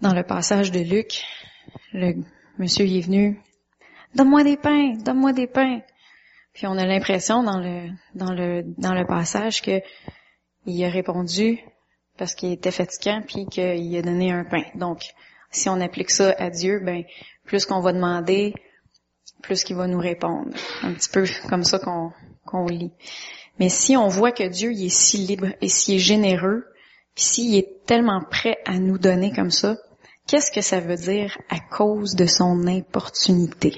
dans 0.00 0.14
le 0.14 0.22
passage 0.22 0.70
de 0.70 0.80
Luc, 0.80 1.24
le 1.92 2.22
monsieur 2.58 2.86
est 2.86 3.00
venu, 3.00 3.40
donne-moi 4.14 4.44
des 4.44 4.56
pains, 4.56 4.94
donne-moi 4.94 5.32
des 5.32 5.46
pains. 5.46 5.80
Puis 6.52 6.66
on 6.66 6.76
a 6.76 6.86
l'impression 6.86 7.42
dans 7.42 7.58
le 7.58 7.88
dans 8.14 8.32
le 8.32 8.62
dans 8.78 8.94
le 8.94 9.06
passage 9.06 9.62
que 9.62 9.80
il 10.66 10.84
a 10.84 10.90
répondu 10.90 11.58
parce 12.18 12.34
qu'il 12.34 12.52
était 12.52 12.70
fatigant 12.70 13.22
puis 13.26 13.46
qu'il 13.46 13.96
a 13.96 14.02
donné 14.02 14.32
un 14.32 14.44
pain. 14.44 14.64
Donc 14.74 15.02
si 15.50 15.68
on 15.68 15.80
applique 15.80 16.10
ça 16.10 16.34
à 16.38 16.50
Dieu, 16.50 16.80
ben 16.80 17.04
plus 17.44 17.64
qu'on 17.64 17.80
va 17.80 17.92
demander, 17.92 18.54
plus 19.42 19.64
qu'il 19.64 19.76
va 19.76 19.86
nous 19.86 19.98
répondre. 19.98 20.50
Un 20.82 20.94
petit 20.94 21.08
peu 21.10 21.24
comme 21.48 21.64
ça 21.64 21.78
qu'on 21.78 22.66
lit. 22.66 22.92
Mais 23.58 23.68
si 23.68 23.96
on 23.96 24.08
voit 24.08 24.32
que 24.32 24.48
Dieu 24.48 24.72
il 24.72 24.86
est 24.86 24.88
si 24.88 25.18
libre 25.18 25.48
et 25.60 25.68
si 25.68 25.96
est 25.96 25.98
généreux, 25.98 26.64
puis 27.14 27.24
s'il 27.24 27.54
est 27.56 27.84
tellement 27.86 28.22
prêt 28.22 28.58
à 28.64 28.78
nous 28.78 28.98
donner 28.98 29.32
comme 29.32 29.50
ça, 29.50 29.76
qu'est-ce 30.26 30.50
que 30.50 30.62
ça 30.62 30.80
veut 30.80 30.96
dire 30.96 31.36
à 31.50 31.60
cause 31.60 32.14
de 32.14 32.26
son 32.26 32.66
importunité? 32.66 33.76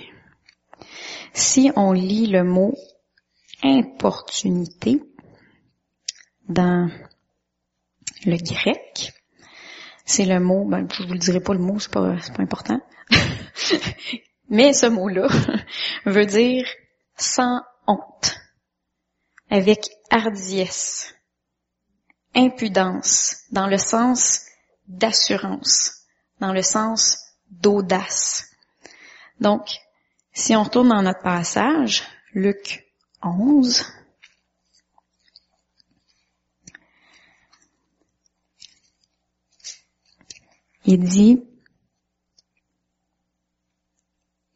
Si 1.33 1.73
on 1.75 1.93
lit 1.93 2.29
le 2.29 2.45
mot 2.45 2.75
importunité 3.63 5.03
dans 6.49 6.89
le 8.25 8.37
grec, 8.37 9.13
c'est 10.05 10.27
le 10.27 10.39
mot, 10.39 10.65
ben, 10.65 10.87
je 10.93 11.03
vous 11.03 11.15
le 11.15 11.19
dirai 11.19 11.41
pas 11.41 11.55
le 11.55 11.61
mot, 11.61 11.79
c'est 11.79 11.91
pas, 11.91 12.15
pas 12.37 12.43
important. 12.43 12.81
Mais 14.49 14.73
ce 14.73 14.87
mot-là 14.87 15.29
veut 16.07 16.27
dire 16.27 16.67
sans 17.17 17.61
honte, 17.87 18.37
avec 19.51 19.89
hardiesse, 20.11 21.15
impudence, 22.35 23.45
dans 23.53 23.67
le 23.67 23.79
sens 23.79 24.43
d'assurance, 24.87 26.05
dans 26.41 26.53
le 26.53 26.63
sens 26.63 27.19
d'audace. 27.51 28.51
Donc, 29.41 29.69
si 30.33 30.55
on 30.57 30.65
retourne 30.65 30.89
dans 30.89 31.03
notre 31.03 31.23
passage, 31.23 32.03
Luc 32.33 32.85
11, 33.23 33.87
il 40.85 41.05
dit, 41.05 41.43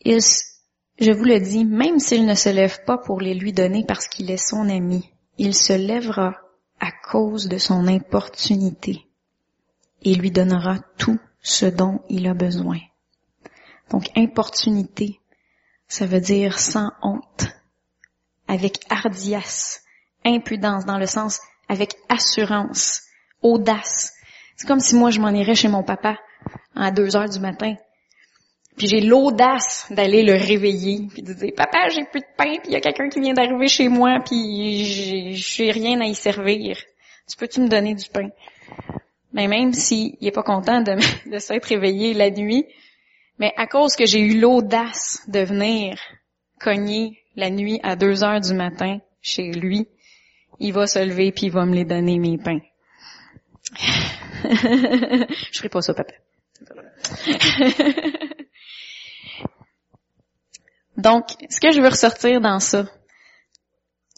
je 0.04 1.12
vous 1.12 1.24
le 1.24 1.40
dis, 1.40 1.64
même 1.64 1.98
s'il 1.98 2.26
ne 2.26 2.34
se 2.34 2.48
lève 2.48 2.84
pas 2.84 2.98
pour 2.98 3.20
les 3.20 3.34
lui 3.34 3.52
donner 3.52 3.84
parce 3.86 4.08
qu'il 4.08 4.30
est 4.30 4.36
son 4.36 4.68
ami, 4.68 5.12
il 5.38 5.54
se 5.54 5.72
lèvera 5.72 6.36
à 6.80 6.90
cause 7.10 7.48
de 7.48 7.58
son 7.58 7.86
importunité 7.86 9.06
et 10.02 10.14
lui 10.14 10.30
donnera 10.30 10.78
tout 10.96 11.18
ce 11.40 11.66
dont 11.66 12.00
il 12.08 12.26
a 12.26 12.34
besoin. 12.34 12.78
Donc, 13.90 14.10
importunité, 14.16 15.20
ça 15.86 16.06
veut 16.06 16.20
dire 16.20 16.58
sans 16.58 16.90
honte, 17.02 17.46
avec 18.46 18.80
hardiesse, 18.90 19.82
impudence 20.24 20.84
dans 20.84 20.98
le 20.98 21.06
sens 21.06 21.40
avec 21.68 21.96
assurance, 22.08 23.02
audace. 23.42 24.12
C'est 24.56 24.66
comme 24.66 24.80
si 24.80 24.94
moi 24.94 25.10
je 25.10 25.20
m'en 25.20 25.30
irais 25.30 25.54
chez 25.54 25.68
mon 25.68 25.82
papa 25.82 26.18
à 26.74 26.90
deux 26.90 27.16
heures 27.16 27.28
du 27.28 27.40
matin. 27.40 27.74
Puis 28.78 28.86
j'ai 28.86 29.00
l'audace 29.00 29.86
d'aller 29.90 30.22
le 30.22 30.34
réveiller, 30.34 31.08
puis 31.12 31.22
de 31.22 31.32
dire 31.32 31.52
papa 31.56 31.88
j'ai 31.88 32.04
plus 32.04 32.20
de 32.20 32.26
pain, 32.36 32.58
puis 32.60 32.68
il 32.68 32.72
y 32.72 32.76
a 32.76 32.80
quelqu'un 32.80 33.08
qui 33.08 33.20
vient 33.20 33.34
d'arriver 33.34 33.66
chez 33.66 33.88
moi, 33.88 34.20
puis 34.24 35.34
j'ai 35.34 35.70
rien 35.72 36.00
à 36.00 36.04
y 36.04 36.14
servir. 36.14 36.78
Tu 37.28 37.36
peux-tu 37.36 37.60
me 37.60 37.68
donner 37.68 37.94
du 37.94 38.08
pain? 38.08 38.28
Mais 39.32 39.48
même 39.48 39.72
s'il 39.72 40.16
est 40.20 40.30
pas 40.30 40.44
content 40.44 40.80
de, 40.80 40.96
de 41.30 41.38
s'être 41.38 41.66
réveillé 41.66 42.14
la 42.14 42.30
nuit, 42.30 42.66
mais 43.38 43.52
à 43.56 43.66
cause 43.66 43.96
que 43.96 44.06
j'ai 44.06 44.20
eu 44.20 44.38
l'audace 44.38 45.22
de 45.28 45.40
venir 45.40 45.98
cogner 46.60 47.18
la 47.34 47.50
nuit 47.50 47.80
à 47.82 47.96
deux 47.96 48.22
heures 48.22 48.40
du 48.40 48.54
matin 48.54 49.00
chez 49.20 49.50
lui, 49.50 49.88
il 50.60 50.72
va 50.72 50.86
se 50.86 51.00
lever 51.00 51.32
puis 51.32 51.46
il 51.46 51.52
va 51.52 51.66
me 51.66 51.74
les 51.74 51.84
donner 51.84 52.18
mes 52.18 52.38
pains. 52.38 52.60
Je 54.44 55.58
ferai 55.58 55.68
pas 55.68 55.82
ça, 55.82 55.94
papa. 55.94 56.14
Donc, 60.98 61.24
ce 61.48 61.60
que 61.60 61.72
je 61.72 61.80
veux 61.80 61.88
ressortir 61.88 62.40
dans 62.40 62.60
ça, 62.60 62.84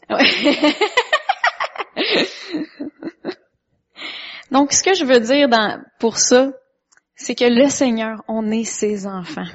Donc, 4.51 4.73
ce 4.73 4.83
que 4.83 4.93
je 4.93 5.05
veux 5.05 5.21
dire 5.21 5.47
pour 5.99 6.17
ça, 6.17 6.51
c'est 7.15 7.35
que 7.35 7.45
le 7.45 7.69
Seigneur, 7.69 8.21
on 8.27 8.51
est 8.51 8.65
ses 8.65 9.07
enfants. 9.07 9.47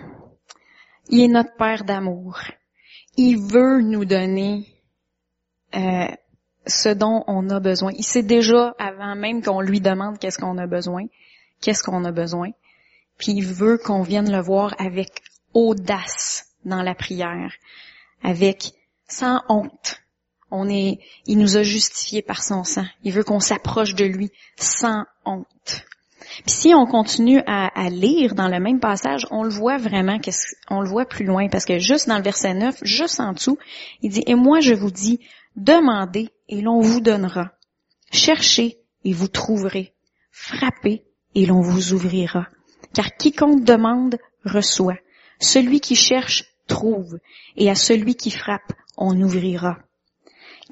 Il 1.09 1.21
est 1.21 1.29
notre 1.29 1.55
Père 1.57 1.85
d'amour. 1.85 2.41
Il 3.17 3.39
veut 3.39 3.83
nous 3.83 4.05
donner 4.05 4.67
euh, 5.75 6.09
ce 6.67 6.89
dont 6.89 7.25
on 7.27 7.51
a 7.51 7.61
besoin. 7.61 7.93
Il 7.97 8.05
sait 8.05 8.23
déjà, 8.23 8.75
avant 8.79 9.15
même 9.15 9.43
qu'on 9.43 9.61
lui 9.61 9.81
demande 9.81 10.19
qu'est-ce 10.19 10.39
qu'on 10.39 10.59
a 10.59 10.67
besoin, 10.67 11.05
qu'est-ce 11.61 11.83
qu'on 11.83 12.05
a 12.05 12.13
besoin. 12.13 12.51
Puis 13.19 13.33
il 13.33 13.45
veut 13.45 13.79
qu'on 13.79 14.03
vienne 14.03 14.31
le 14.31 14.41
voir 14.41 14.75
avec 14.79 15.23
audace 15.55 16.56
dans 16.67 16.83
la 16.83 16.95
prière, 16.95 17.53
avec 18.23 18.73
sans 19.09 19.41
honte. 19.49 20.03
On 20.51 20.69
est, 20.69 21.01
il 21.27 21.39
nous 21.39 21.57
a 21.57 21.63
justifiés 21.63 22.23
par 22.23 22.43
son 22.43 22.63
sang. 22.63 22.85
Il 23.03 23.13
veut 23.13 23.25
qu'on 23.25 23.41
s'approche 23.41 23.95
de 23.95 24.05
lui 24.05 24.31
sans 24.57 25.05
honte. 25.25 25.87
Puis 26.45 26.55
si 26.55 26.75
on 26.75 26.87
continue 26.87 27.41
à, 27.47 27.89
lire 27.89 28.35
dans 28.35 28.49
le 28.49 28.61
même 28.61 28.81
passage, 28.81 29.27
on 29.31 29.43
le 29.43 29.51
voit 29.51 29.79
vraiment, 29.79 30.19
on 30.71 30.81
le 30.81 30.89
voit 30.89 31.07
plus 31.07 31.25
loin, 31.25 31.49
parce 31.49 31.65
que 31.65 31.79
juste 31.79 32.09
dans 32.09 32.19
le 32.19 32.23
verset 32.23 32.55
9, 32.55 32.79
juste 32.83 33.21
en 33.21 33.33
dessous, 33.33 33.59
il 34.03 34.11
dit, 34.11 34.25
et 34.27 34.35
moi 34.35 34.61
je 34.61 34.75
vous 34.75 34.91
dis, 34.91 35.21
demandez 35.57 36.31
et 36.49 36.61
l'on 36.61 36.81
vous 36.81 37.01
donnera. 37.01 37.53
Cherchez 38.13 38.79
et 39.05 39.13
vous 39.13 39.29
trouverez. 39.29 39.95
Frappez 40.31 41.05
et 41.35 41.47
l'on 41.47 41.61
vous 41.61 41.93
ouvrira. 41.93 42.49
Car 42.93 43.17
quiconque 43.17 43.65
demande, 43.65 44.17
reçoit. 44.45 44.99
Celui 45.39 45.81
qui 45.81 45.97
cherche, 45.97 46.45
trouve. 46.67 47.19
Et 47.57 47.71
à 47.71 47.75
celui 47.75 48.15
qui 48.15 48.31
frappe, 48.31 48.73
on 48.97 49.21
ouvrira. 49.21 49.79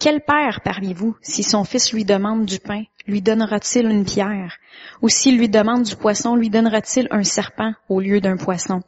Quel 0.00 0.20
père 0.20 0.61
parmi 0.62 0.92
vous, 0.92 1.16
si 1.22 1.42
son 1.42 1.64
fils 1.64 1.92
lui 1.92 2.04
demande 2.04 2.46
du 2.46 2.59
pain, 2.59 2.83
lui 3.07 3.22
donnera-t-il 3.22 3.87
une 3.87 4.04
pierre? 4.04 4.57
Ou 5.02 5.09
s'il 5.09 5.38
lui 5.38 5.48
demande 5.48 5.85
du 5.85 5.96
poisson, 5.96 6.35
lui 6.35 6.50
donnera-t-il 6.50 7.07
un 7.11 7.22
serpent 7.22 7.72
au 7.88 8.00
lieu 8.00 8.20
d'un 8.20 8.37
poisson? 8.37 8.83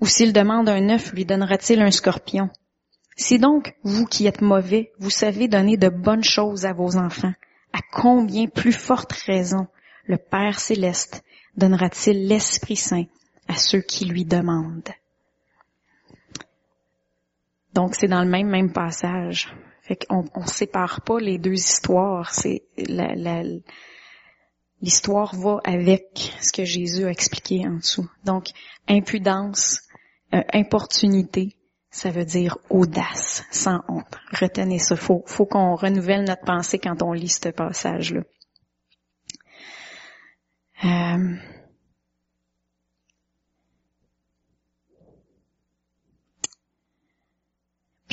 Ou 0.00 0.06
s'il 0.06 0.32
demande 0.32 0.68
un 0.68 0.90
œuf, 0.90 1.12
lui 1.12 1.24
donnera-t-il 1.24 1.80
un 1.80 1.90
scorpion? 1.90 2.50
Si 3.16 3.38
donc, 3.38 3.74
vous 3.82 4.06
qui 4.06 4.26
êtes 4.26 4.40
mauvais, 4.40 4.92
vous 4.98 5.10
savez 5.10 5.48
donner 5.48 5.76
de 5.76 5.88
bonnes 5.88 6.24
choses 6.24 6.64
à 6.64 6.72
vos 6.72 6.96
enfants, 6.96 7.34
à 7.72 7.80
combien 7.92 8.46
plus 8.46 8.72
forte 8.72 9.12
raison 9.12 9.68
le 10.06 10.16
Père 10.16 10.58
céleste 10.58 11.22
donnera-t-il 11.56 12.26
l'Esprit 12.26 12.76
Saint 12.76 13.04
à 13.48 13.54
ceux 13.56 13.80
qui 13.80 14.06
lui 14.06 14.24
demandent? 14.24 14.90
Donc 17.74 17.94
c'est 17.94 18.08
dans 18.08 18.22
le 18.22 18.28
même 18.28 18.48
même 18.48 18.72
passage. 18.72 19.54
Fait 19.82 19.96
qu'on 19.96 20.24
on 20.34 20.46
sépare 20.46 21.00
pas 21.02 21.18
les 21.18 21.38
deux 21.38 21.54
histoires. 21.54 22.32
C'est 22.32 22.62
l'histoire 24.80 25.34
va 25.34 25.60
avec 25.64 26.32
ce 26.40 26.52
que 26.52 26.64
Jésus 26.64 27.04
a 27.04 27.10
expliqué 27.10 27.66
en 27.66 27.76
dessous. 27.76 28.08
Donc 28.24 28.48
impudence, 28.88 29.82
euh, 30.34 30.42
importunité, 30.52 31.56
ça 31.90 32.10
veut 32.10 32.24
dire 32.24 32.56
audace, 32.70 33.44
sans 33.50 33.80
honte. 33.88 34.18
Retenez 34.32 34.78
ça. 34.78 34.96
Faut, 34.96 35.24
faut 35.26 35.46
qu'on 35.46 35.74
renouvelle 35.74 36.24
notre 36.24 36.44
pensée 36.44 36.78
quand 36.78 37.02
on 37.02 37.12
lit 37.12 37.28
ce 37.28 37.48
passage-là. 37.48 38.22
Euh, 40.84 41.36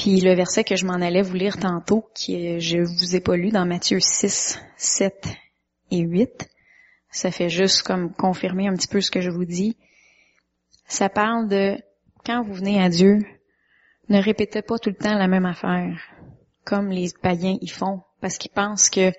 Puis 0.07 0.21
le 0.21 0.35
verset 0.35 0.63
que 0.63 0.77
je 0.77 0.85
m'en 0.85 0.93
allais 0.93 1.21
vous 1.21 1.33
lire 1.33 1.57
tantôt, 1.57 2.07
qui 2.15 2.61
je 2.61 2.77
vous 2.77 3.17
ai 3.17 3.19
pas 3.19 3.35
lu 3.35 3.49
dans 3.49 3.65
Matthieu 3.65 3.99
6, 3.99 4.57
7 4.77 5.27
et 5.91 5.99
8, 5.99 6.47
ça 7.11 7.29
fait 7.29 7.49
juste 7.49 7.83
comme 7.83 8.13
confirmer 8.13 8.69
un 8.69 8.75
petit 8.75 8.87
peu 8.87 9.01
ce 9.01 9.11
que 9.11 9.19
je 9.19 9.29
vous 9.29 9.43
dis. 9.43 9.75
Ça 10.87 11.09
parle 11.09 11.49
de 11.49 11.75
quand 12.25 12.41
vous 12.41 12.53
venez 12.53 12.81
à 12.81 12.87
Dieu, 12.87 13.19
ne 14.07 14.21
répétez 14.21 14.61
pas 14.61 14.79
tout 14.79 14.91
le 14.91 14.95
temps 14.95 15.17
la 15.17 15.27
même 15.27 15.45
affaire, 15.45 15.99
comme 16.63 16.87
les 16.87 17.09
païens 17.21 17.57
y 17.59 17.67
font, 17.67 17.99
parce 18.21 18.37
qu'ils 18.37 18.51
pensent 18.51 18.89
que 18.89 19.11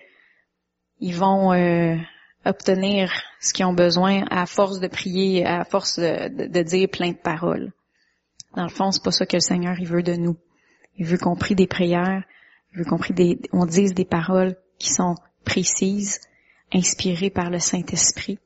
ils 1.00 1.14
vont 1.14 1.52
euh, 1.52 1.96
obtenir 2.46 3.12
ce 3.42 3.52
qu'ils 3.52 3.66
ont 3.66 3.74
besoin 3.74 4.24
à 4.30 4.46
force 4.46 4.80
de 4.80 4.88
prier, 4.88 5.44
à 5.44 5.66
force 5.66 5.98
de, 5.98 6.46
de, 6.46 6.62
dire 6.62 6.88
plein 6.88 7.10
de 7.10 7.18
paroles. 7.18 7.74
Dans 8.56 8.64
le 8.64 8.70
fond, 8.70 8.90
c'est 8.90 9.04
pas 9.04 9.12
ça 9.12 9.26
que 9.26 9.36
le 9.36 9.42
Seigneur 9.42 9.78
il 9.78 9.86
veut 9.86 10.02
de 10.02 10.14
nous. 10.14 10.38
Il 10.98 11.06
veut 11.06 11.18
qu'on 11.18 11.36
prie 11.36 11.54
des 11.54 11.66
prières, 11.66 12.24
il 12.72 12.78
veut 12.78 12.84
qu'on 12.84 12.98
prie 12.98 13.14
on 13.52 13.66
dise 13.66 13.94
des 13.94 14.04
paroles 14.04 14.56
qui 14.78 14.92
sont 14.92 15.14
précises, 15.44 16.20
inspirées 16.72 17.30
par 17.30 17.50
le 17.50 17.58
Saint-Esprit, 17.58 18.38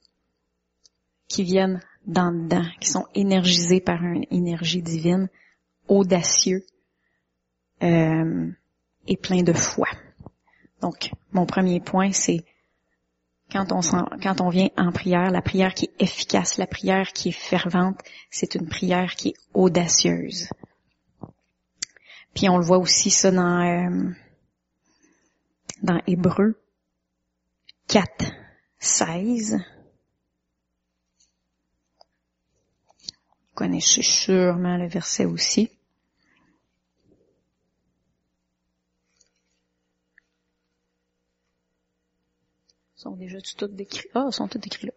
qui 1.29 1.43
viennent 1.43 1.81
dans 2.07 2.33
dedans, 2.33 2.65
qui 2.81 2.89
sont 2.89 3.07
énergisés 3.15 3.81
par 3.81 4.03
une 4.03 4.25
énergie 4.31 4.83
divine, 4.83 5.29
audacieux 5.89 6.65
euh, 7.83 8.51
et 9.07 9.17
plein 9.17 9.43
de 9.43 9.53
foi. 9.53 9.89
Donc, 10.81 11.11
mon 11.33 11.47
premier 11.47 11.81
point, 11.81 12.13
c'est 12.13 12.45
quand 13.51 13.73
on, 13.73 13.81
quand 14.23 14.41
on 14.41 14.49
vient 14.49 14.71
en 14.77 14.93
prière, 14.93 15.31
la 15.31 15.43
prière 15.43 15.75
qui 15.75 15.87
est 15.87 16.03
efficace, 16.03 16.59
la 16.59 16.67
prière 16.67 17.13
qui 17.13 17.29
est 17.29 17.33
fervente, 17.33 18.01
c'est 18.31 18.55
une 18.55 18.69
prière 18.69 19.15
qui 19.15 19.29
est 19.31 19.37
audacieuse. 19.53 20.49
Puis 22.35 22.49
on 22.49 22.59
le 22.59 22.65
voit 22.65 22.79
aussi 22.79 23.11
ça 23.11 23.31
dans 23.31 23.61
euh, 23.61 24.11
dans 25.83 26.01
Hébreu 26.07 26.61
4, 27.89 28.33
16. 28.79 29.59
Vous 33.39 33.55
connaissez 33.55 34.03
sûrement 34.03 34.77
le 34.77 34.89
verset 34.89 35.25
aussi. 35.25 35.71
sont 43.03 43.17
déjà 43.17 43.39
tous 43.41 43.67
décrits. 43.67 44.09
Ah, 44.15 44.31
sont 44.31 44.47
tous 44.47 44.59
décrits 44.59 44.87
là. 44.87 44.93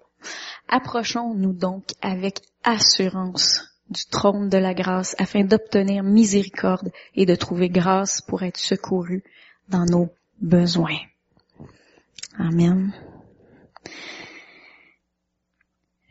Approchons-nous 0.67 1.53
donc 1.53 1.89
avec 2.01 2.41
assurance 2.63 3.74
du 3.89 4.05
trône 4.05 4.49
de 4.49 4.57
la 4.57 4.73
grâce 4.73 5.15
afin 5.19 5.43
d'obtenir 5.43 6.03
miséricorde 6.03 6.91
et 7.13 7.25
de 7.25 7.35
trouver 7.35 7.69
grâce 7.69 8.21
pour 8.21 8.43
être 8.43 8.57
secouru 8.57 9.23
dans 9.69 9.85
nos 9.85 10.09
besoins. 10.41 10.97
Amen. 12.37 12.93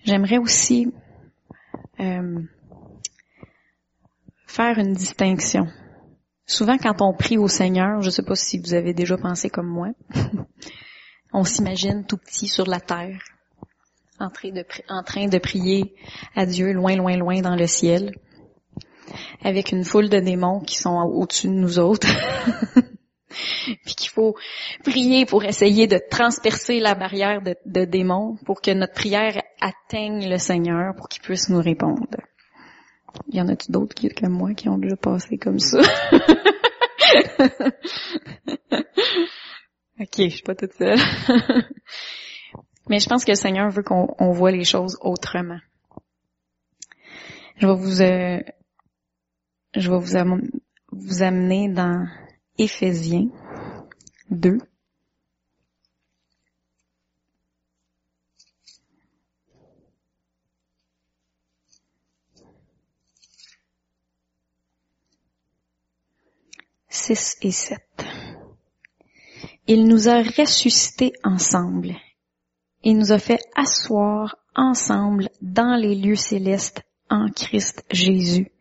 J'aimerais 0.04 0.38
aussi 0.38 0.92
euh, 2.00 2.42
faire 4.46 4.78
une 4.78 4.92
distinction. 4.92 5.66
Souvent 6.46 6.76
quand 6.76 7.00
on 7.00 7.14
prie 7.14 7.38
au 7.38 7.48
Seigneur, 7.48 8.02
je 8.02 8.06
ne 8.06 8.10
sais 8.10 8.22
pas 8.22 8.36
si 8.36 8.58
vous 8.58 8.74
avez 8.74 8.92
déjà 8.92 9.16
pensé 9.16 9.48
comme 9.48 9.66
moi, 9.66 9.88
on 11.32 11.44
s'imagine 11.44 12.04
tout 12.06 12.18
petit 12.18 12.48
sur 12.48 12.66
la 12.66 12.80
terre, 12.80 13.20
en 14.24 14.30
train, 15.02 15.28
de, 15.28 15.38
prier 15.38 15.94
à 16.34 16.46
Dieu 16.46 16.72
loin, 16.72 16.96
loin, 16.96 17.16
loin 17.16 17.40
dans 17.40 17.56
le 17.56 17.66
ciel, 17.66 18.12
avec 19.42 19.72
une 19.72 19.84
foule 19.84 20.08
de 20.08 20.18
démons 20.18 20.60
qui 20.60 20.76
sont 20.76 20.96
au-dessus 20.96 21.48
de 21.48 21.52
nous 21.52 21.78
autres. 21.78 22.08
puis 23.84 23.94
qu'il 23.96 24.10
faut 24.10 24.36
prier 24.84 25.26
pour 25.26 25.44
essayer 25.44 25.86
de 25.86 25.98
transpercer 26.10 26.78
la 26.78 26.94
barrière 26.94 27.42
de, 27.42 27.56
de 27.66 27.84
démons 27.84 28.36
pour 28.44 28.60
que 28.60 28.70
notre 28.70 28.94
prière 28.94 29.42
atteigne 29.60 30.28
le 30.28 30.38
Seigneur 30.38 30.94
pour 30.96 31.08
qu'il 31.08 31.22
puisse 31.22 31.48
nous 31.48 31.60
répondre. 31.60 32.06
Il 33.28 33.36
y 33.36 33.40
en 33.40 33.48
a-tu 33.48 33.70
d'autres 33.70 33.94
qui, 33.94 34.08
comme 34.08 34.32
moi 34.32 34.54
qui 34.54 34.68
ont 34.68 34.78
déjà 34.78 34.96
passé 34.96 35.38
comme 35.38 35.58
ça? 35.58 35.78
Ok, 40.00 40.08
je 40.18 40.28
suis 40.28 40.42
pas 40.42 40.56
toute 40.56 40.72
seule. 40.72 40.98
Mais 42.88 42.98
je 42.98 43.08
pense 43.08 43.24
que 43.24 43.30
le 43.30 43.36
Seigneur 43.36 43.70
veut 43.70 43.82
qu'on 43.82 44.32
voit 44.32 44.50
les 44.50 44.64
choses 44.64 44.98
autrement. 45.00 45.58
Je 47.56 47.66
vais 47.66 47.74
vous, 47.74 48.02
euh, 48.02 48.40
je 49.74 49.90
vais 49.90 49.98
vous, 50.92 51.22
amener 51.22 51.68
dans 51.68 52.06
Éphésiens 52.58 53.28
2. 54.30 54.58
Six 66.88 67.36
et 67.42 67.50
sept. 67.50 68.04
Il 69.66 69.86
nous 69.88 70.08
a 70.08 70.22
ressuscités 70.22 71.12
ensemble. 71.24 71.96
Il 72.84 72.98
nous 72.98 73.12
a 73.12 73.18
fait 73.18 73.40
asseoir 73.56 74.36
ensemble 74.54 75.30
dans 75.40 75.74
les 75.74 75.94
lieux 75.94 76.16
célestes 76.16 76.82
en 77.08 77.28
Christ 77.34 77.82
Jésus, 77.90 78.52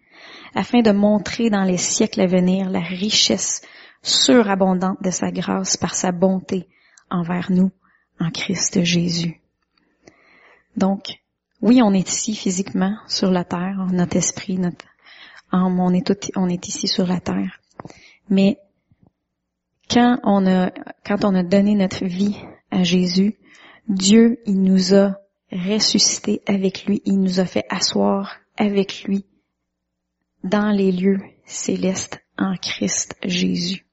afin 0.55 0.81
de 0.81 0.91
montrer 0.91 1.49
dans 1.49 1.65
les 1.65 1.77
siècles 1.77 2.21
à 2.21 2.25
venir 2.25 2.69
la 2.69 2.79
richesse 2.79 3.61
surabondante 4.01 5.03
de 5.03 5.11
sa 5.11 5.29
grâce 5.31 5.75
par 5.75 5.93
sa 5.93 6.13
bonté 6.13 6.69
envers 7.09 7.51
nous 7.51 7.71
en 8.19 8.31
Christ 8.31 8.83
Jésus. 8.83 9.41
Donc, 10.77 11.03
oui, 11.61 11.81
on 11.83 11.93
est 11.93 12.09
ici 12.09 12.33
physiquement 12.33 12.95
sur 13.07 13.29
la 13.29 13.43
terre, 13.43 13.87
notre 13.91 14.15
esprit, 14.15 14.57
notre 14.57 14.85
âme, 15.51 15.79
on 15.81 15.93
est, 15.93 16.05
tout, 16.05 16.29
on 16.35 16.47
est 16.47 16.67
ici 16.67 16.87
sur 16.87 17.07
la 17.07 17.19
terre. 17.19 17.59
Mais 18.29 18.57
quand 19.89 20.19
on 20.23 20.47
a, 20.47 20.71
quand 21.05 21.25
on 21.25 21.35
a 21.35 21.43
donné 21.43 21.75
notre 21.75 22.05
vie 22.05 22.37
à 22.71 22.83
Jésus, 22.83 23.35
Dieu, 23.87 24.39
il 24.45 24.61
nous 24.61 24.93
a 24.93 25.17
ressuscité 25.51 26.41
avec 26.45 26.85
lui, 26.85 27.01
il 27.05 27.19
nous 27.19 27.39
a 27.39 27.45
fait 27.45 27.65
asseoir 27.69 28.37
avec 28.57 29.03
lui 29.03 29.25
dans 30.43 30.69
les 30.69 30.91
lieux 30.91 31.19
célestes 31.45 32.19
en 32.37 32.55
Christ 32.55 33.15
Jésus. 33.23 33.85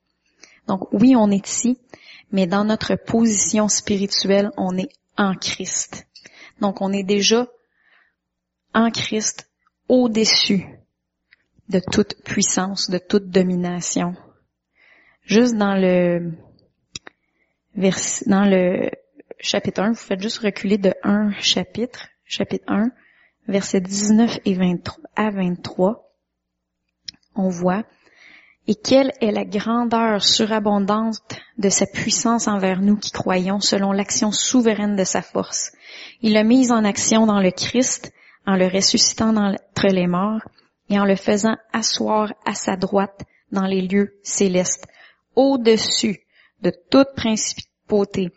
Donc 0.66 0.92
oui, 0.92 1.14
on 1.16 1.31
est 1.31 1.46
ici, 1.46 1.79
mais 2.33 2.46
dans 2.46 2.64
notre 2.64 2.94
position 2.94 3.68
spirituelle, 3.68 4.50
on 4.57 4.79
est 4.79 4.90
en 5.16 5.35
Christ. 5.35 6.07
Donc 6.61 6.81
on 6.81 6.92
est 6.92 7.03
déjà 7.03 7.48
en 8.74 8.90
Christ 8.90 9.50
au-dessus 9.88 10.66
de 11.68 11.81
toute 11.81 12.22
puissance, 12.24 12.90
de 12.90 12.98
toute 12.98 13.31
domination, 13.31 14.14
juste 15.22 15.57
dans 15.57 15.74
le 15.74 16.33
vers, 17.74 17.98
dans 18.26 18.44
le 18.44 18.90
chapitre 19.40 19.83
1, 19.83 19.90
vous 19.90 19.96
faites 19.96 20.22
juste 20.22 20.38
reculer 20.38 20.79
de 20.79 20.94
un 21.03 21.33
chapitre, 21.40 22.09
chapitre 22.24 22.64
1, 22.68 22.90
versets 23.48 23.81
19 23.81 24.40
et 24.44 24.55
23 24.55 25.03
à 25.16 25.31
23, 25.31 26.11
on 27.35 27.48
voit 27.48 27.85
et 28.66 28.74
quelle 28.74 29.12
est 29.20 29.33
la 29.33 29.44
grandeur 29.44 30.22
surabondante 30.22 31.20
de 31.59 31.68
sa 31.68 31.87
puissance 31.87 32.46
envers 32.46 32.81
nous 32.81 32.96
qui 32.96 33.11
croyons 33.11 33.59
selon 33.59 33.90
l'action 33.90 34.31
souveraine 34.31 34.96
de 34.96 35.05
sa 35.05 35.22
force. 35.22 35.72
Il 36.22 36.35
l'a 36.35 36.44
mise 36.44 36.70
en 36.70 36.85
action 36.85 37.26
dans 37.26 37.40
le 37.40 37.50
Christ 37.50 38.12
en 38.46 38.57
le 38.57 38.68
ressuscitant 38.68 39.33
d'entre 39.33 39.88
les 39.88 40.07
morts 40.07 40.42
et 40.88 41.00
en 41.00 41.05
le 41.05 41.16
faisant 41.16 41.57
asseoir 41.72 42.33
à 42.44 42.55
sa 42.55 42.76
droite 42.76 43.22
dans 43.50 43.66
les 43.66 43.81
lieux 43.81 44.18
célestes 44.22 44.87
au-dessus 45.35 46.20
de 46.62 46.72
toute 46.90 47.14
principauté, 47.16 48.31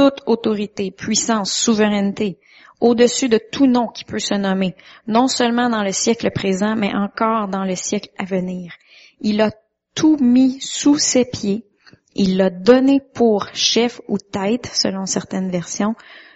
toute 0.00 0.22
autorité, 0.24 0.90
puissance, 0.90 1.52
souveraineté, 1.52 2.38
au-dessus 2.80 3.28
de 3.28 3.38
tout 3.52 3.66
nom 3.66 3.86
qui 3.88 4.04
peut 4.04 4.18
se 4.18 4.32
nommer, 4.32 4.74
non 5.06 5.28
seulement 5.28 5.68
dans 5.68 5.82
le 5.82 5.92
siècle 5.92 6.30
présent, 6.30 6.74
mais 6.74 6.94
encore 6.94 7.48
dans 7.48 7.64
le 7.64 7.76
siècle 7.76 8.08
à 8.16 8.24
venir. 8.24 8.72
Il 9.20 9.42
a 9.42 9.50
tout 9.94 10.16
mis 10.18 10.58
sous 10.62 10.96
ses 10.96 11.26
pieds, 11.26 11.66
il 12.14 12.38
l'a 12.38 12.48
donné 12.48 13.02
pour 13.12 13.48
chef 13.52 14.00
ou 14.08 14.16
tête, 14.16 14.70
selon 14.72 15.04
certaines 15.04 15.50
versions, 15.50 15.94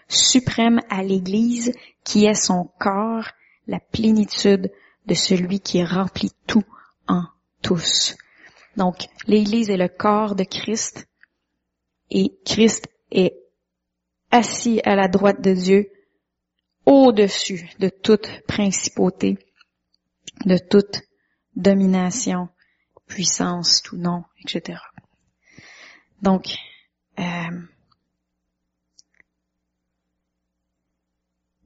suprême 0.09 0.81
à 0.91 1.03
l'Église, 1.03 1.73
qui 2.05 2.27
est 2.27 2.35
son 2.35 2.69
corps, 2.79 3.29
la 3.67 3.81
plénitude 3.81 4.71
de 5.07 5.15
celui 5.15 5.61
qui 5.61 5.83
remplit 5.83 6.33
tout 6.47 6.67
en 7.09 7.23
tous. 7.63 8.15
Donc, 8.77 9.07
l'Église 9.27 9.71
est 9.71 9.79
le 9.79 9.89
corps 9.89 10.35
de 10.35 10.45
Christ 10.45 11.09
et 12.11 12.35
Christ 12.45 12.89
est 13.11 13.44
assis 14.35 14.81
à 14.85 14.97
la 14.97 15.07
droite 15.07 15.41
de 15.41 15.53
Dieu 15.55 15.91
au-dessus 16.87 17.71
de 17.79 17.89
toute 17.89 18.29
principauté, 18.49 19.39
de 20.45 20.59
toute 20.59 21.03
domination, 21.55 22.49
puissance, 23.07 23.81
tout 23.83 23.97
nom, 23.97 24.25
etc. 24.43 24.81
Donc, 26.21 26.47
euh, 27.21 27.23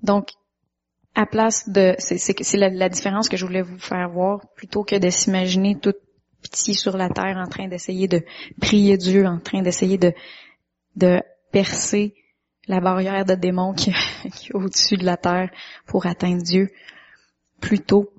donc, 0.02 0.28
à 1.14 1.24
place 1.24 1.70
de, 1.70 1.96
c'est 1.98 2.56
la, 2.58 2.68
la, 2.68 2.90
différence 2.90 3.30
que 3.30 3.38
je 3.38 3.46
voulais 3.46 3.62
vous 3.62 3.78
faire 3.78 4.10
voir, 4.10 4.46
plutôt 4.56 4.84
que 4.84 4.96
de 4.96 5.08
s'imaginer 5.08 5.80
tout 5.80 5.94
petit 6.42 6.74
sur 6.74 6.98
la 6.98 7.08
terre 7.08 7.38
en 7.38 7.48
train 7.48 7.66
d'essayer 7.66 8.08
de 8.08 8.22
prier 8.60 8.98
Dieu, 8.98 9.24
en 9.26 9.40
train 9.40 9.62
d'essayer 9.62 9.96
de, 9.96 10.12
de 10.96 11.22
percer 11.50 12.14
la 12.68 12.80
barrière 12.80 13.24
de 13.24 13.34
démons 13.34 13.74
qui, 13.74 13.90
est 13.90 14.54
au-dessus 14.54 14.96
de 14.96 15.04
la 15.04 15.16
terre 15.16 15.50
pour 15.86 16.06
atteindre 16.06 16.42
Dieu. 16.42 16.70
Plutôt, 17.60 18.12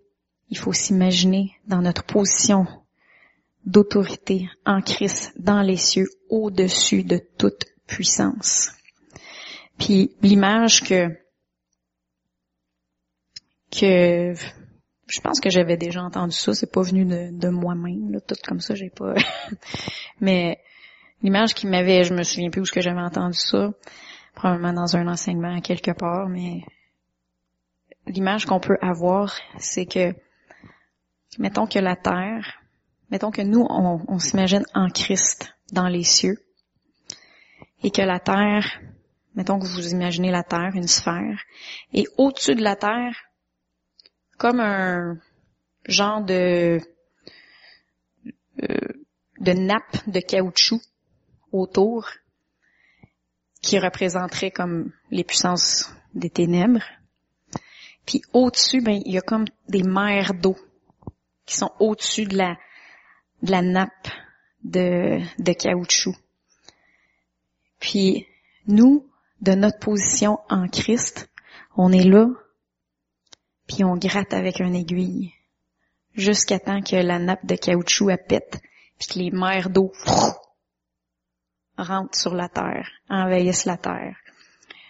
il 0.49 0.57
faut 0.57 0.73
s'imaginer 0.73 1.53
dans 1.67 1.81
notre 1.81 2.03
position 2.03 2.67
d'autorité 3.65 4.49
en 4.65 4.81
Christ 4.81 5.33
dans 5.37 5.61
les 5.61 5.77
cieux, 5.77 6.07
au-dessus 6.29 7.03
de 7.03 7.19
toute 7.37 7.65
puissance. 7.87 8.71
Puis 9.77 10.11
l'image 10.21 10.83
que 10.83 11.09
que 13.71 14.33
je 15.07 15.21
pense 15.21 15.39
que 15.39 15.49
j'avais 15.49 15.77
déjà 15.77 16.01
entendu 16.01 16.35
ça, 16.35 16.53
c'est 16.53 16.71
pas 16.71 16.81
venu 16.81 17.05
de, 17.05 17.49
moi-même, 17.49 18.19
tout 18.27 18.35
comme 18.47 18.59
ça, 18.59 18.75
j'ai 18.75 18.89
pas. 18.89 19.13
Mais 20.21 20.59
l'image 21.21 21.53
qui 21.53 21.67
m'avait, 21.67 22.03
je 22.03 22.13
me 22.13 22.23
souviens 22.23 22.49
plus 22.49 22.61
où 22.61 22.65
ce 22.65 22.71
que 22.71 22.81
j'avais 22.81 23.01
entendu 23.01 23.37
ça, 23.37 23.71
probablement 24.35 24.73
dans 24.73 24.95
un 24.95 25.07
enseignement 25.07 25.59
quelque 25.61 25.91
part, 25.91 26.29
mais 26.29 26.63
l'image 28.07 28.45
qu'on 28.45 28.59
peut 28.59 28.77
avoir, 28.81 29.33
c'est 29.57 29.85
que 29.85 30.13
mettons 31.37 31.67
que 31.67 31.79
la 31.79 31.95
terre, 31.95 32.59
mettons 33.11 33.31
que 33.31 33.41
nous 33.41 33.65
on, 33.69 34.19
s'imagine 34.19 34.65
en 34.73 34.89
Christ 34.89 35.53
dans 35.71 35.87
les 35.87 36.03
cieux, 36.03 36.43
et 37.83 37.91
que 37.91 38.01
la 38.01 38.19
terre, 38.19 38.65
mettons 39.35 39.59
que 39.59 39.65
vous 39.65 39.91
imaginez 39.91 40.31
la 40.31 40.43
terre, 40.43 40.71
une 40.73 40.87
sphère, 40.87 41.39
et 41.93 42.05
au-dessus 42.17 42.55
de 42.55 42.63
la 42.63 42.75
terre 42.75 43.15
comme 44.37 44.59
un 44.59 45.17
genre 45.85 46.23
de 46.23 46.79
euh, 48.63 48.77
de 49.39 49.53
nappe 49.53 50.07
de 50.07 50.19
caoutchouc 50.19 50.81
autour 51.51 52.05
qui 53.61 53.79
représenterait 53.79 54.51
comme 54.51 54.91
les 55.11 55.23
puissances 55.23 55.91
des 56.13 56.29
ténèbres. 56.29 56.83
Puis 58.05 58.21
au-dessus, 58.33 58.81
ben 58.81 59.01
il 59.05 59.13
y 59.13 59.17
a 59.17 59.21
comme 59.21 59.45
des 59.67 59.83
mers 59.83 60.33
d'eau 60.33 60.57
qui 61.45 61.55
sont 61.55 61.71
au-dessus 61.79 62.25
de 62.25 62.37
la 62.37 63.61
nappe 63.61 64.07
de, 64.63 65.53
caoutchouc. 65.53 66.15
Puis 67.79 68.25
nous, 68.67 69.07
de 69.41 69.53
notre 69.53 69.79
position 69.79 70.39
en 70.49 70.67
Christ, 70.67 71.29
on 71.75 71.91
est 71.91 72.03
là 72.03 72.27
puis 73.69 73.83
on 73.83 73.95
gratte 73.95 74.33
avec 74.33 74.59
une 74.59 74.75
aiguille 74.75 75.31
jusqu'à 76.15 76.59
temps 76.59 76.81
que 76.81 76.95
la 76.95 77.19
nappe 77.19 77.45
de 77.45 77.55
caoutchouc 77.55 78.11
pète, 78.27 78.59
puis 78.97 79.07
que 79.07 79.19
les 79.19 79.31
mers 79.31 79.69
d'eau 79.69 79.93
rentrent 81.79 82.17
sur 82.17 82.35
la 82.35 82.49
terre, 82.49 82.89
envahissent 83.09 83.65
la 83.65 83.77
terre. 83.77 84.15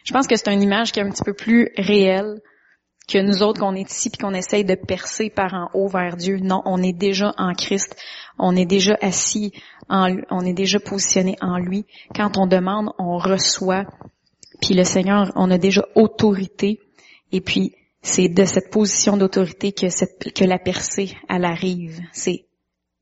Je 0.03 0.13
pense 0.13 0.27
que 0.27 0.35
c'est 0.35 0.51
une 0.51 0.61
image 0.61 0.91
qui 0.91 0.99
est 0.99 1.03
un 1.03 1.11
petit 1.11 1.23
peu 1.23 1.33
plus 1.33 1.69
réelle 1.77 2.41
que 3.07 3.17
nous 3.17 3.41
autres 3.41 3.59
qu'on 3.59 3.75
est 3.75 3.89
ici 3.89 4.09
puis 4.09 4.19
qu'on 4.19 4.33
essaye 4.33 4.63
de 4.63 4.75
percer 4.75 5.29
par 5.29 5.53
en 5.53 5.69
haut 5.73 5.87
vers 5.87 6.15
Dieu. 6.15 6.37
Non, 6.37 6.61
on 6.65 6.81
est 6.81 6.93
déjà 6.93 7.33
en 7.37 7.53
Christ, 7.53 7.95
on 8.37 8.55
est 8.55 8.65
déjà 8.65 8.97
assis, 9.01 9.51
en, 9.89 10.15
on 10.29 10.45
est 10.45 10.53
déjà 10.53 10.79
positionné 10.79 11.35
en 11.41 11.57
lui. 11.57 11.85
Quand 12.15 12.37
on 12.37 12.47
demande, 12.47 12.91
on 12.99 13.17
reçoit. 13.17 13.85
Puis 14.61 14.75
le 14.75 14.83
Seigneur, 14.83 15.31
on 15.35 15.49
a 15.51 15.57
déjà 15.57 15.85
autorité. 15.95 16.79
Et 17.31 17.41
puis 17.41 17.73
c'est 18.01 18.29
de 18.29 18.45
cette 18.45 18.71
position 18.71 19.17
d'autorité 19.17 19.73
que, 19.73 20.45
la 20.45 20.59
percée, 20.59 21.17
elle 21.27 21.45
arrive. 21.45 21.99
C'est 22.13 22.45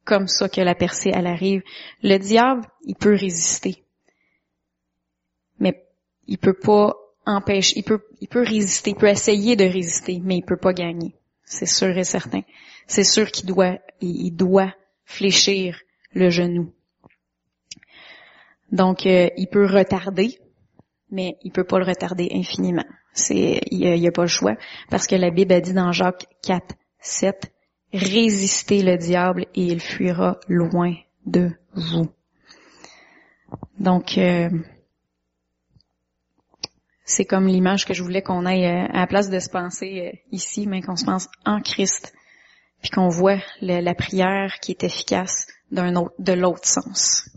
comme 0.07 0.27
ça 0.27 0.47
que 0.47 0.61
la 0.61 0.73
percée, 0.73 1.11
elle 1.13 1.27
arrive. 1.27 1.61
Le 2.01 2.17
diable, 2.17 2.65
il 2.85 2.95
peut 2.95 3.13
résister. 3.13 3.83
Mais 5.59 5.85
il 6.27 6.37
peut 6.37 6.57
pas 6.57 6.95
empêcher, 7.25 7.73
il 7.77 7.83
peut, 7.83 8.01
il 8.21 8.29
peut 8.29 8.43
résister, 8.43 8.91
il 8.91 8.95
peut 8.95 9.09
essayer 9.09 9.55
de 9.57 9.65
résister, 9.65 10.21
mais 10.23 10.37
il 10.37 10.43
peut 10.43 10.57
pas 10.57 10.73
gagner. 10.73 11.15
C'est 11.43 11.65
sûr 11.65 11.95
et 11.97 12.05
certain. 12.05 12.41
C'est 12.87 13.03
sûr 13.03 13.29
qu'il 13.31 13.47
doit, 13.47 13.79
il 14.01 14.31
doit 14.31 14.73
fléchir 15.03 15.77
le 16.13 16.29
genou. 16.29 16.73
Donc, 18.71 19.05
euh, 19.05 19.29
il 19.37 19.47
peut 19.47 19.65
retarder, 19.65 20.39
mais 21.11 21.37
il 21.43 21.51
peut 21.51 21.63
pas 21.65 21.79
le 21.79 21.85
retarder 21.85 22.29
infiniment. 22.33 22.85
C'est, 23.13 23.61
il 23.71 23.79
n'y 23.79 24.07
a, 24.07 24.11
pas 24.11 24.23
le 24.23 24.27
choix. 24.27 24.55
Parce 24.89 25.07
que 25.07 25.15
la 25.15 25.31
Bible 25.31 25.53
a 25.53 25.61
dit 25.61 25.73
dans 25.73 25.91
Jacques 25.91 26.27
4, 26.43 26.75
7, 26.99 27.51
résistez 27.93 28.83
le 28.83 28.97
diable 28.97 29.45
et 29.55 29.63
il 29.63 29.79
fuira 29.79 30.39
loin 30.47 30.93
de 31.25 31.51
vous. 31.73 32.09
Donc, 33.79 34.17
euh, 34.17 34.49
c'est 37.05 37.25
comme 37.25 37.47
l'image 37.47 37.85
que 37.85 37.93
je 37.93 38.03
voulais 38.03 38.21
qu'on 38.21 38.45
aille 38.45 38.65
euh, 38.65 38.87
à 38.91 38.99
la 38.99 39.07
place 39.07 39.29
de 39.29 39.39
se 39.39 39.49
penser 39.49 40.11
euh, 40.13 40.17
ici, 40.31 40.67
mais 40.67 40.81
qu'on 40.81 40.95
se 40.95 41.05
pense 41.05 41.27
en 41.45 41.61
Christ, 41.61 42.13
puis 42.81 42.89
qu'on 42.89 43.07
voit 43.07 43.39
la 43.61 43.95
prière 43.95 44.59
qui 44.61 44.71
est 44.71 44.83
efficace 44.83 45.47
d'un 45.71 45.95
autre, 45.95 46.13
de 46.19 46.33
l'autre 46.33 46.67
sens. 46.67 47.29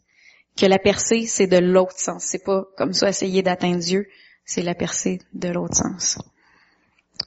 Que 0.57 0.67
la 0.67 0.79
percée, 0.79 1.27
c'est 1.27 1.47
de 1.47 1.59
l'autre 1.59 1.99
sens. 1.99 2.25
C'est 2.25 2.45
pas 2.45 2.65
comme 2.77 2.93
ça 2.93 3.09
essayer 3.09 3.43
d'atteindre 3.43 3.79
Dieu, 3.79 4.09
c'est 4.45 4.63
la 4.63 4.75
percée 4.75 5.21
de 5.33 5.49
l'autre 5.49 5.77
sens. 5.77 6.19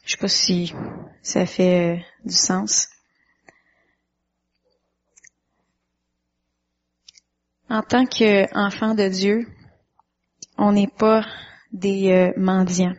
Je 0.06 0.12
sais 0.12 0.18
pas 0.18 0.28
si 0.28 0.74
ça 1.22 1.46
fait 1.46 1.96
euh, 1.96 2.02
du 2.26 2.36
sens. 2.36 2.90
En 7.74 7.82
tant 7.82 8.06
qu'enfant 8.06 8.94
de 8.94 9.08
Dieu, 9.08 9.48
on 10.60 10.74
n'est 10.74 10.86
pas 10.86 11.26
des 11.72 12.12
euh, 12.12 12.32
mendiants. 12.38 12.94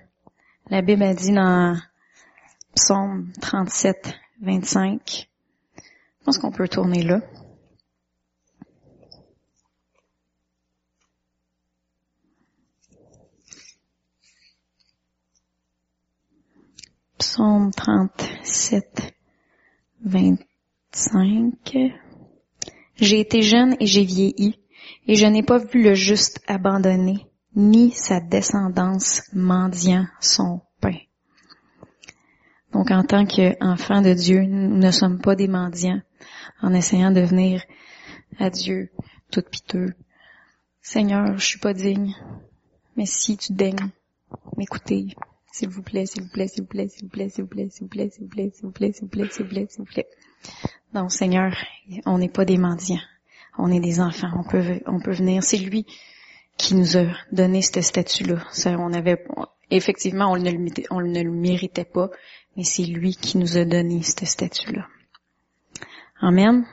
La 0.68 0.82
Bible 0.82 1.04
a 1.04 1.14
dit 1.14 1.30
dans 1.30 1.78
Psaume 2.74 3.30
37, 3.40 4.12
25, 4.42 5.28
je 5.78 6.24
pense 6.24 6.38
qu'on 6.38 6.50
peut 6.50 6.66
tourner 6.66 7.04
là. 7.04 7.20
Psaume 17.18 17.70
37, 17.70 19.14
25. 20.04 21.92
J'ai 22.96 23.20
été 23.20 23.42
jeune 23.42 23.76
et 23.78 23.86
j'ai 23.86 24.04
vieilli, 24.04 24.63
et 25.06 25.14
je 25.14 25.26
n'ai 25.26 25.42
pas 25.42 25.58
vu 25.58 25.82
le 25.82 25.94
juste 25.94 26.40
abandonné, 26.46 27.26
ni 27.54 27.90
sa 27.92 28.20
descendance 28.20 29.22
mendiant 29.32 30.06
son 30.20 30.62
pain. 30.80 30.96
Donc 32.72 32.90
en 32.90 33.04
tant 33.04 33.24
qu'enfants 33.24 34.02
de 34.02 34.12
Dieu, 34.12 34.42
nous 34.42 34.76
ne 34.76 34.90
sommes 34.90 35.20
pas 35.20 35.36
des 35.36 35.48
mendiants 35.48 36.00
en 36.62 36.74
essayant 36.74 37.10
de 37.10 37.20
venir 37.20 37.62
à 38.38 38.50
Dieu 38.50 38.90
tout 39.30 39.42
piteux. 39.42 39.94
Seigneur, 40.80 41.36
je 41.38 41.44
suis 41.44 41.60
pas 41.60 41.72
digne, 41.72 42.14
mais 42.96 43.06
si 43.06 43.36
tu 43.36 43.52
daignes 43.52 43.90
m'écouter, 44.56 45.14
s'il 45.52 45.68
vous 45.68 45.82
plaît, 45.82 46.06
s'il 46.06 46.22
vous 46.22 46.30
plaît, 46.30 46.48
s'il 46.48 46.62
vous 46.64 46.68
plaît, 46.68 46.88
s'il 46.88 47.04
vous 47.04 47.10
plaît, 47.10 47.28
s'il 47.28 47.44
vous 47.44 47.50
plaît, 47.50 47.70
s'il 47.70 47.84
vous 47.84 47.88
plaît, 47.88 48.10
s'il 48.10 48.24
vous 48.24 48.28
plaît, 48.28 48.50
s'il 48.50 48.64
vous 48.64 48.70
plaît, 48.70 48.92
s'il 48.92 49.04
vous 49.04 49.08
plaît, 49.08 49.28
s'il 49.30 49.44
vous 49.44 49.48
plaît, 49.50 49.66
s'il 49.70 49.78
vous 49.78 49.84
plaît. 49.84 50.08
Non, 50.92 51.08
Seigneur, 51.08 51.56
on 52.06 52.18
n'est 52.18 52.28
pas 52.28 52.44
des 52.44 52.58
mendiants. 52.58 52.98
On 53.58 53.70
est 53.70 53.80
des 53.80 54.00
enfants. 54.00 54.30
On 54.36 54.42
peut, 54.42 54.80
on 54.86 55.00
peut 55.00 55.12
venir. 55.12 55.42
C'est 55.42 55.58
lui 55.58 55.86
qui 56.56 56.74
nous 56.74 56.96
a 56.96 57.04
donné 57.32 57.62
ce 57.62 57.80
statut-là. 57.80 58.44
on 58.78 58.92
avait, 58.92 59.24
effectivement, 59.70 60.32
on 60.32 60.36
ne, 60.36 61.22
le, 61.22 61.30
méritait 61.30 61.84
pas, 61.84 62.10
mais 62.56 62.64
c'est 62.64 62.84
lui 62.84 63.14
qui 63.14 63.38
nous 63.38 63.56
a 63.56 63.64
donné 63.64 64.02
ce 64.02 64.24
statut-là. 64.24 64.86
Amen. 66.20 66.64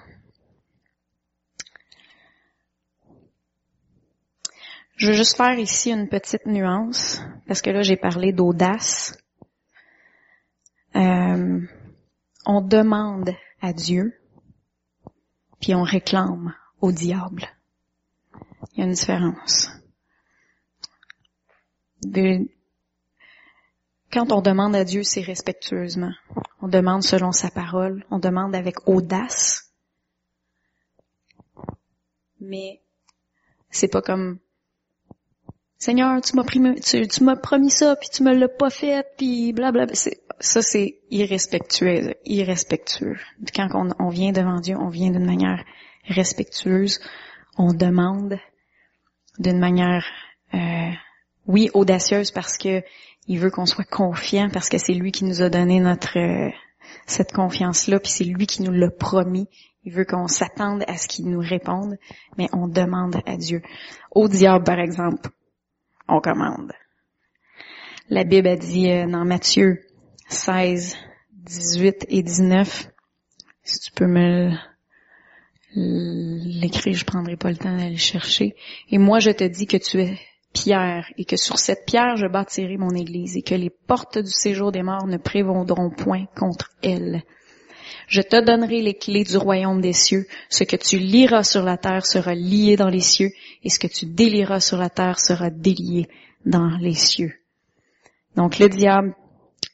Je 4.98 5.08
veux 5.08 5.14
juste 5.14 5.36
faire 5.36 5.58
ici 5.58 5.92
une 5.92 6.08
petite 6.08 6.46
nuance, 6.46 7.24
parce 7.48 7.64
que 7.64 7.72
là 7.72 7.82
j'ai 7.82 7.98
parlé 7.98 8.34
d'audace. 8.34 9.18
Euh, 10.96 11.60
on 12.46 12.62
demande 12.62 13.32
à 13.62 13.74
Dieu, 13.74 14.14
puis 15.60 15.74
on 15.74 15.82
réclame 15.82 16.54
au 16.82 16.92
diable. 16.92 17.48
Il 18.74 18.80
y 18.80 18.82
a 18.82 18.86
une 18.86 18.94
différence. 18.94 19.70
quand 24.12 24.32
on 24.34 24.42
demande 24.42 24.76
à 24.76 24.84
Dieu, 24.84 25.04
c'est 25.04 25.22
respectueusement. 25.22 26.12
On 26.62 26.68
demande 26.68 27.04
selon 27.04 27.32
sa 27.32 27.50
parole, 27.50 28.06
on 28.12 28.20
demande 28.20 28.56
avec 28.56 28.88
audace. 28.88 29.72
Mais 32.40 32.82
c'est 33.70 33.88
pas 33.88 34.02
comme 34.02 34.40
Seigneur, 35.82 36.22
tu 36.22 36.36
m'as 36.36 36.44
promis, 36.44 36.80
tu, 36.80 37.24
m'as 37.24 37.36
promis 37.36 37.72
ça, 37.72 37.96
puis 37.96 38.08
tu 38.14 38.22
me 38.22 38.36
l'as 38.36 38.48
pas 38.48 38.70
fait, 38.70 39.04
puis 39.18 39.52
blablabla. 39.52 39.96
Ça, 39.96 40.62
c'est 40.62 41.00
irrespectueux, 41.10 42.14
irrespectueux. 42.24 43.18
Quand 43.56 43.70
on, 43.98 44.10
vient 44.10 44.32
devant 44.32 44.60
Dieu, 44.60 44.76
on 44.78 44.90
vient 44.90 45.10
d'une 45.10 45.26
manière 45.26 45.66
respectueuse. 46.08 47.00
On 47.58 47.74
demande 47.74 48.40
d'une 49.40 49.60
manière, 49.60 50.06
euh, 50.54 50.92
oui, 51.48 51.70
audacieuse 51.74 52.32
parce 52.32 52.58
que 52.58 52.84
il 53.28 53.40
veut 53.40 53.52
qu'on 53.52 53.66
soit 53.66 53.90
confiant, 53.90 54.50
parce 54.50 54.68
que 54.68 54.78
c'est 54.78 54.94
lui 54.94 55.12
qui 55.12 55.26
nous 55.26 55.42
a 55.42 55.50
donné 55.50 55.80
notre 55.80 56.18
euh, 56.18 56.52
cette 57.06 57.32
confiance-là, 57.32 58.00
puis 58.00 58.12
c'est 58.12 58.24
lui 58.24 58.48
qui 58.48 58.64
nous 58.64 58.72
l'a 58.72 58.90
promis. 58.90 59.48
Il 59.84 59.94
veut 59.94 60.06
qu'on 60.06 60.28
s'attende 60.28 60.84
à 60.88 60.98
ce 60.98 61.08
qu'il 61.08 61.30
nous 61.30 61.40
réponde, 61.40 61.98
mais 62.38 62.48
on 62.54 62.68
demande 62.68 63.18
à 63.26 63.38
Dieu. 63.38 63.62
Au 64.12 64.28
diable, 64.28 64.64
par 64.64 64.80
exemple, 64.80 65.30
on 66.08 66.20
commande. 66.20 66.74
La 68.10 68.24
Bible 68.24 68.48
a 68.48 68.56
dit 68.56 68.92
euh, 68.92 69.08
dans 69.08 69.26
Matthieu 69.26 69.82
16, 70.30 70.98
18 71.34 72.06
et 72.10 72.24
19. 72.24 72.90
Si 73.64 73.80
tu 73.80 73.92
peux 73.92 74.08
me 74.08 74.52
l'écrire, 75.76 76.94
je 76.94 77.06
prendrai 77.06 77.38
pas 77.38 77.50
le 77.50 77.58
temps 77.58 77.76
d'aller 77.76 77.98
chercher. 77.98 78.56
Et 78.90 78.98
moi, 78.98 79.20
je 79.20 79.32
te 79.32 79.44
dis 79.44 79.68
que 79.68 79.78
tu 79.78 80.02
es 80.02 80.18
pierre 80.54 81.08
et 81.18 81.26
que 81.26 81.38
sur 81.38 81.58
cette 81.60 81.86
pierre 81.86 82.18
je 82.18 82.28
bâtirai 82.28 82.78
mon 82.78 82.94
église 82.94 83.38
et 83.38 83.42
que 83.42 83.56
les 83.56 83.70
portes 83.70 84.18
du 84.18 84.32
séjour 84.32 84.72
des 84.72 84.84
morts 84.84 85.08
ne 85.08 85.18
prévaudront 85.18 85.90
point 85.90 86.26
contre 86.36 86.72
elle. 86.84 87.24
Je 88.08 88.22
te 88.22 88.44
donnerai 88.44 88.82
les 88.82 88.94
clés 88.94 89.24
du 89.24 89.38
royaume 89.38 89.80
des 89.80 89.94
cieux. 89.94 90.28
Ce 90.50 90.66
que 90.66 90.76
tu 90.76 90.98
liras 90.98 91.44
sur 91.44 91.64
la 91.64 91.78
terre 91.78 92.06
sera 92.06 92.36
lié 92.36 92.76
dans 92.76 92.90
les 92.90 93.00
cieux 93.00 93.30
et 93.64 93.70
ce 93.70 93.80
que 93.80 93.88
tu 93.88 94.06
délieras 94.06 94.60
sur 94.60 94.78
la 94.78 94.90
terre 94.90 95.20
sera 95.20 95.50
délié 95.50 96.10
dans 96.46 96.78
les 96.78 96.94
cieux. 96.94 97.34
Donc 98.36 98.60
le 98.60 98.68
diable, 98.68 99.16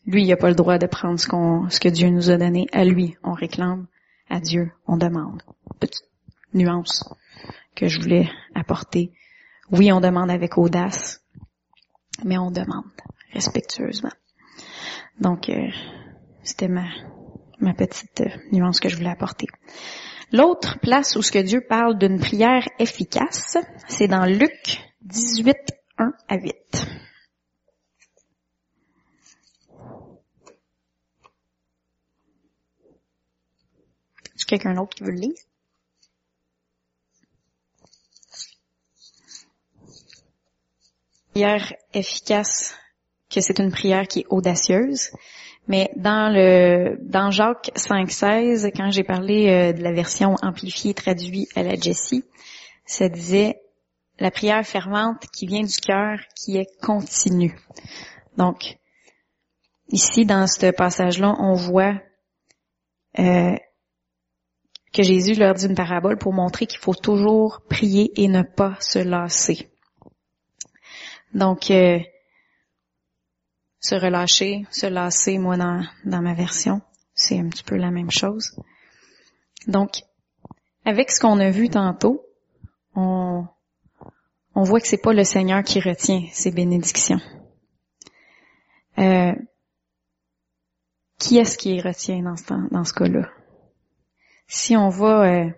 lui, 0.06 0.24
il 0.24 0.28
n'a 0.28 0.38
pas 0.38 0.50
le 0.50 0.56
droit 0.56 0.78
de 0.78 0.88
prendre 0.88 1.20
ce, 1.20 1.28
ce 1.70 1.80
que 1.80 1.90
Dieu 1.90 2.10
nous 2.10 2.30
a 2.30 2.38
donné. 2.38 2.68
À 2.72 2.86
lui, 2.86 3.16
on 3.24 3.34
réclame. 3.34 3.88
À 4.30 4.40
Dieu, 4.40 4.72
on 4.88 4.98
demande. 4.98 5.42
Petite 5.80 6.04
nuance 6.54 7.04
que 7.76 7.88
je 7.88 8.00
voulais 8.00 8.30
apporter. 8.56 9.12
Oui, 9.72 9.92
on 9.92 10.02
demande 10.02 10.32
avec 10.32 10.58
audace, 10.58 11.22
mais 12.24 12.38
on 12.38 12.52
demande 12.52 12.86
respectueusement. 13.34 14.12
Donc, 15.20 15.50
euh, 15.50 15.68
c'était 16.44 16.68
ma, 16.68 16.86
ma 17.60 17.74
petite 17.74 18.24
nuance 18.52 18.80
que 18.80 18.90
je 18.90 18.96
voulais 18.96 19.10
apporter. 19.10 19.48
L'autre 20.32 20.80
place 20.80 21.16
où 21.16 21.22
ce 21.22 21.32
que 21.32 21.40
Dieu 21.40 21.62
parle 21.62 21.98
d'une 21.98 22.20
prière 22.20 22.68
efficace, 22.80 23.58
c'est 23.88 24.08
dans 24.08 24.26
Luc 24.26 24.82
18, 25.02 25.56
1 25.98 26.14
à 26.28 26.38
8. 26.38 26.54
Quelqu'un 34.48 34.74
d'autre 34.74 34.96
qui 34.96 35.04
veut 35.04 35.12
le 35.12 35.20
lire? 35.20 35.36
Prière 41.32 41.74
efficace, 41.94 42.76
que 43.30 43.42
c'est 43.42 43.60
une 43.60 43.72
prière 43.72 44.08
qui 44.08 44.22
est 44.22 44.26
audacieuse. 44.30 45.12
Mais 45.68 45.92
dans 45.96 46.34
le 46.34 46.98
dans 47.02 47.30
Jacques 47.30 47.72
5.16, 47.76 48.72
quand 48.76 48.90
j'ai 48.90 49.04
parlé 49.04 49.50
euh, 49.50 49.74
de 49.74 49.84
la 49.84 49.92
version 49.92 50.36
amplifiée 50.42 50.94
traduite 50.94 51.50
à 51.56 51.62
la 51.62 51.76
Jessie, 51.76 52.24
ça 52.86 53.10
disait 53.10 53.62
la 54.20 54.32
prière 54.32 54.66
fervente 54.66 55.28
qui 55.32 55.46
vient 55.46 55.64
du 55.64 55.76
cœur, 55.76 56.20
qui 56.36 56.58
est 56.58 56.70
continue. 56.82 57.56
Donc, 58.38 58.78
ici, 59.90 60.26
dans 60.26 60.48
ce 60.48 60.72
passage-là, 60.72 61.36
on 61.40 61.54
voit 61.54 61.96
euh, 63.20 63.56
que 64.98 65.04
Jésus 65.04 65.36
leur 65.36 65.54
dit 65.54 65.68
une 65.68 65.76
parabole 65.76 66.18
pour 66.18 66.34
montrer 66.34 66.66
qu'il 66.66 66.80
faut 66.80 66.96
toujours 66.96 67.62
prier 67.70 68.12
et 68.20 68.28
ne 68.28 68.42
pas 68.42 68.76
se 68.80 68.98
lasser. 68.98 69.70
Donc, 71.36 71.70
euh, 71.70 72.00
se 73.80 73.94
relâcher, 73.94 74.66
se 74.72 74.88
lasser, 74.88 75.38
moi, 75.38 75.56
dans, 75.56 76.22
ma 76.22 76.34
version, 76.34 76.82
c'est 77.14 77.38
un 77.38 77.48
petit 77.48 77.64
peu 77.64 77.76
la 77.76 77.92
même 77.92 78.10
chose. 78.10 78.60
Donc, 79.68 80.02
avec 80.84 81.12
ce 81.12 81.20
qu'on 81.20 81.40
a 81.40 81.52
vu 81.52 81.70
tantôt, 81.70 82.26
on, 82.96 83.46
on 84.56 84.64
voit 84.64 84.80
que 84.80 84.88
c'est 84.88 84.98
pas 84.98 85.14
le 85.14 85.24
Seigneur 85.24 85.62
qui 85.62 85.80
retient 85.80 86.26
ses 86.32 86.50
bénédictions. 86.50 87.22
Euh, 88.98 89.36
qui 91.20 91.38
est-ce 91.38 91.56
qui 91.56 91.80
retient 91.82 92.24
dans 92.24 92.84
ce 92.84 92.94
cas-là? 92.94 93.30
Si 94.48 94.76
on 94.78 94.90
va 94.90 95.26
euh, 95.26 95.50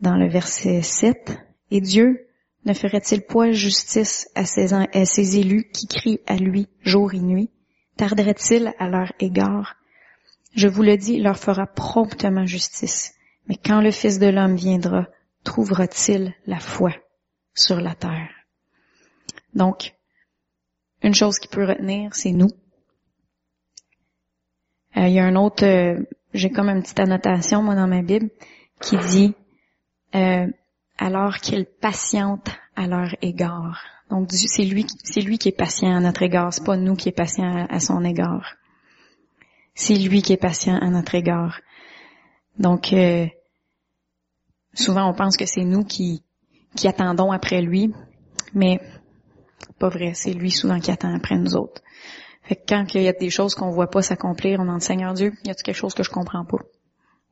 dans 0.00 0.16
le 0.16 0.28
verset 0.28 0.82
7, 0.82 1.38
et 1.70 1.80
Dieu 1.80 2.28
ne 2.64 2.74
ferait-il 2.74 3.22
point 3.22 3.52
justice 3.52 4.30
à 4.34 4.44
ses, 4.44 4.72
à 4.72 5.04
ses 5.04 5.38
élus 5.38 5.70
qui 5.72 5.86
crient 5.86 6.20
à 6.26 6.36
lui 6.36 6.68
jour 6.82 7.14
et 7.14 7.20
nuit? 7.20 7.50
Tarderait-il 7.96 8.72
à 8.78 8.88
leur 8.88 9.12
égard? 9.20 9.76
Je 10.54 10.68
vous 10.68 10.82
le 10.82 10.96
dis, 10.96 11.14
il 11.14 11.22
leur 11.22 11.38
fera 11.38 11.66
promptement 11.66 12.46
justice. 12.46 13.14
Mais 13.48 13.56
quand 13.56 13.80
le 13.80 13.90
Fils 13.90 14.18
de 14.18 14.28
l'homme 14.28 14.56
viendra, 14.56 15.08
trouvera-t-il 15.44 16.34
la 16.46 16.60
foi 16.60 16.92
sur 17.54 17.80
la 17.80 17.94
terre? 17.94 18.30
Donc, 19.54 19.94
une 21.02 21.14
chose 21.14 21.38
qui 21.38 21.48
peut 21.48 21.64
retenir, 21.64 22.14
c'est 22.14 22.32
nous. 22.32 22.50
Euh, 24.96 25.08
il 25.08 25.14
y 25.14 25.18
a 25.18 25.24
un 25.24 25.36
autre, 25.36 25.64
euh, 25.64 26.02
j'ai 26.34 26.50
comme 26.50 26.68
une 26.68 26.82
petite 26.82 27.00
annotation, 27.00 27.62
moi, 27.62 27.74
dans 27.74 27.86
ma 27.86 28.02
Bible, 28.02 28.30
qui 28.80 28.96
dit, 28.96 29.34
euh, 30.14 30.46
alors 30.98 31.38
qu'il 31.38 31.66
patiente 31.66 32.48
à 32.76 32.86
leur 32.86 33.14
égard. 33.22 33.82
Donc 34.10 34.30
c'est 34.30 34.64
lui, 34.64 34.86
c'est 35.04 35.20
lui 35.20 35.38
qui 35.38 35.48
est 35.48 35.56
patient 35.56 35.96
à 35.96 36.00
notre 36.00 36.22
égard, 36.22 36.52
c'est 36.52 36.64
pas 36.64 36.76
nous 36.76 36.96
qui 36.96 37.08
est 37.08 37.16
patient 37.16 37.66
à, 37.68 37.80
son 37.80 38.04
égard. 38.04 38.56
C'est 39.74 39.94
lui 39.94 40.20
qui 40.20 40.34
est 40.34 40.38
patient 40.38 40.76
à 40.76 40.88
notre 40.90 41.14
égard. 41.14 41.60
Donc 42.58 42.92
euh, 42.92 43.26
souvent 44.74 45.08
on 45.08 45.14
pense 45.14 45.36
que 45.36 45.46
c'est 45.46 45.64
nous 45.64 45.84
qui 45.84 46.22
qui 46.76 46.88
attendons 46.88 47.32
après 47.32 47.62
lui, 47.62 47.92
mais 48.54 48.80
pas 49.78 49.88
vrai, 49.88 50.12
c'est 50.14 50.32
lui 50.32 50.50
souvent 50.50 50.78
qui 50.78 50.90
attend 50.90 51.14
après 51.14 51.36
nous 51.36 51.56
autres. 51.56 51.82
Fait 52.44 52.56
que 52.56 52.62
quand 52.68 52.84
il 52.94 53.02
y 53.02 53.08
a 53.08 53.12
des 53.12 53.30
choses 53.30 53.54
qu'on 53.54 53.70
voit 53.70 53.90
pas 53.90 54.02
s'accomplir, 54.02 54.60
on 54.60 54.64
demande 54.64 54.82
Seigneur 54.82 55.14
Dieu, 55.14 55.32
y 55.44 55.50
a-t-il 55.50 55.62
quelque 55.62 55.76
chose 55.76 55.94
que 55.94 56.02
je 56.02 56.10
comprends 56.10 56.44
pas? 56.44 56.58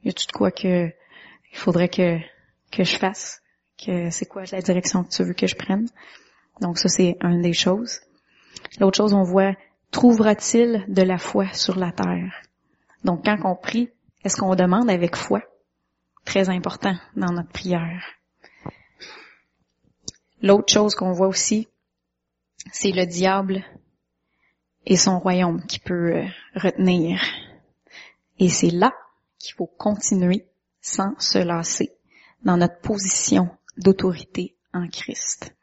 Y 0.05 0.11
a-t-il 0.11 0.27
de 0.27 0.33
quoi 0.33 0.51
que 0.51 0.87
il 1.53 1.59
faudrait 1.59 1.89
que 1.89 2.19
que 2.71 2.85
je 2.85 2.97
fasse? 2.97 3.41
que 3.85 4.11
c'est 4.11 4.27
quoi 4.27 4.45
la 4.53 4.61
direction 4.61 5.05
que 5.05 5.11
tu 5.11 5.23
veux 5.25 5.35
que 5.35 5.47
je 5.47 5.57
prenne? 5.57 5.89
Donc 6.61 6.79
ça, 6.79 6.89
c'est 6.89 7.17
une 7.23 7.41
des 7.41 7.53
choses. 7.53 8.01
L'autre 8.79 8.97
chose, 8.99 9.15
on 9.15 9.23
voit, 9.23 9.55
trouvera-t-il 9.91 10.85
de 10.89 11.03
la 11.03 11.19
foi 11.19 11.53
sur 11.53 11.79
la 11.79 11.93
terre? 11.93 12.43
Donc 13.05 13.25
quand 13.25 13.39
on 13.45 13.57
prie, 13.57 13.91
est-ce 14.25 14.37
qu'on 14.37 14.55
demande 14.55 14.91
avec 14.91 15.17
foi? 15.17 15.43
Très 16.25 16.51
important 16.51 16.95
dans 17.17 17.33
notre 17.33 17.49
prière. 17.49 18.05
L'autre 20.43 20.73
chose 20.73 20.95
qu'on 20.95 21.13
voit 21.13 21.29
aussi, 21.29 21.69
c'est 22.73 22.93
le 22.93 23.07
diable 23.07 23.65
et 24.87 24.97
son 24.97 25.19
royaume 25.19 25.65
qui 25.67 25.79
peut 25.79 26.17
euh, 26.17 26.25
retenir. 26.55 27.21
Et 28.39 28.49
c'est 28.49 28.71
là 28.71 28.93
qu'il 29.39 29.55
faut 29.55 29.67
continuer 29.67 30.47
sans 30.81 31.19
se 31.19 31.39
lasser 31.39 31.93
dans 32.43 32.57
notre 32.57 32.81
position 32.81 33.51
d'autorité 33.77 34.55
en 34.73 34.89
Christ. 34.89 35.55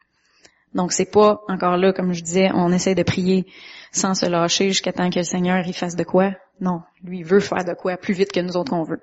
Donc 0.74 0.92
c'est 0.92 1.10
pas 1.10 1.42
encore 1.48 1.76
là, 1.76 1.92
comme 1.92 2.12
je 2.12 2.22
disais, 2.22 2.50
on 2.54 2.72
essaie 2.72 2.94
de 2.94 3.02
prier 3.02 3.46
sans 3.90 4.14
se 4.14 4.26
lâcher 4.26 4.68
jusqu'à 4.68 4.92
temps 4.92 5.10
que 5.10 5.18
le 5.18 5.24
Seigneur 5.24 5.66
y 5.66 5.72
fasse 5.72 5.96
de 5.96 6.04
quoi. 6.04 6.32
Non, 6.60 6.82
lui 7.02 7.22
veut 7.22 7.40
faire 7.40 7.64
de 7.64 7.74
quoi 7.74 7.96
plus 7.96 8.14
vite 8.14 8.32
que 8.32 8.40
nous 8.40 8.56
autres 8.56 8.72
on 8.72 8.82
veut. 8.82 9.00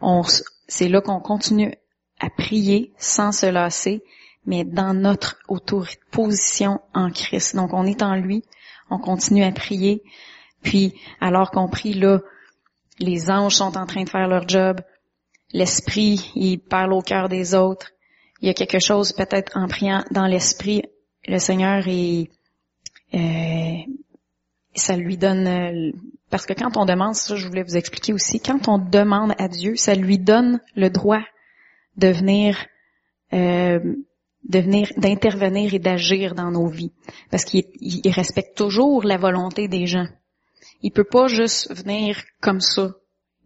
On, 0.00 0.22
c'est 0.68 0.88
là 0.88 1.00
qu'on 1.00 1.20
continue 1.20 1.74
à 2.20 2.28
prier 2.30 2.92
sans 2.98 3.32
se 3.32 3.46
lasser, 3.46 4.02
mais 4.44 4.64
dans 4.64 4.94
notre 4.94 5.38
position 6.10 6.80
en 6.94 7.10
Christ. 7.10 7.56
Donc 7.56 7.72
on 7.72 7.86
est 7.86 8.02
en 8.02 8.14
lui, 8.14 8.44
on 8.90 8.98
continue 8.98 9.44
à 9.44 9.52
prier, 9.52 10.02
puis 10.62 10.94
alors 11.20 11.50
qu'on 11.50 11.68
prie 11.68 11.94
là, 11.94 12.20
les 12.98 13.30
anges 13.30 13.54
sont 13.54 13.76
en 13.76 13.86
train 13.86 14.04
de 14.04 14.08
faire 14.08 14.28
leur 14.28 14.48
job, 14.48 14.80
l'esprit 15.52 16.32
il 16.34 16.58
parle 16.58 16.92
au 16.92 17.02
cœur 17.02 17.28
des 17.28 17.54
autres, 17.54 17.92
il 18.40 18.48
y 18.48 18.50
a 18.50 18.54
quelque 18.54 18.80
chose 18.80 19.12
peut-être 19.12 19.56
en 19.56 19.66
priant 19.68 20.04
dans 20.10 20.26
l'esprit, 20.26 20.82
le 21.26 21.38
Seigneur 21.38 21.84
est, 21.86 22.30
euh, 23.14 23.76
ça 24.74 24.96
lui 24.96 25.16
donne, 25.16 25.46
euh, 25.46 25.92
parce 26.30 26.46
que 26.46 26.52
quand 26.52 26.76
on 26.76 26.84
demande, 26.84 27.14
ça 27.14 27.36
je 27.36 27.46
voulais 27.46 27.62
vous 27.62 27.76
expliquer 27.76 28.12
aussi, 28.12 28.40
quand 28.40 28.68
on 28.68 28.78
demande 28.78 29.32
à 29.38 29.48
Dieu, 29.48 29.76
ça 29.76 29.94
lui 29.94 30.18
donne 30.18 30.60
le 30.74 30.90
droit 30.90 31.22
de 31.96 32.08
venir, 32.08 32.66
euh, 33.32 33.94
de 34.48 34.60
venir, 34.60 34.88
d'intervenir 34.96 35.74
et 35.74 35.78
d'agir 35.78 36.34
dans 36.34 36.50
nos 36.50 36.68
vies, 36.68 36.92
parce 37.30 37.44
qu'il 37.44 37.64
respecte 38.06 38.56
toujours 38.56 39.04
la 39.04 39.16
volonté 39.16 39.68
des 39.68 39.86
gens. 39.86 40.06
Il 40.82 40.92
peut 40.92 41.04
pas 41.04 41.26
juste 41.26 41.74
venir 41.74 42.22
comme 42.40 42.60
ça. 42.60 42.92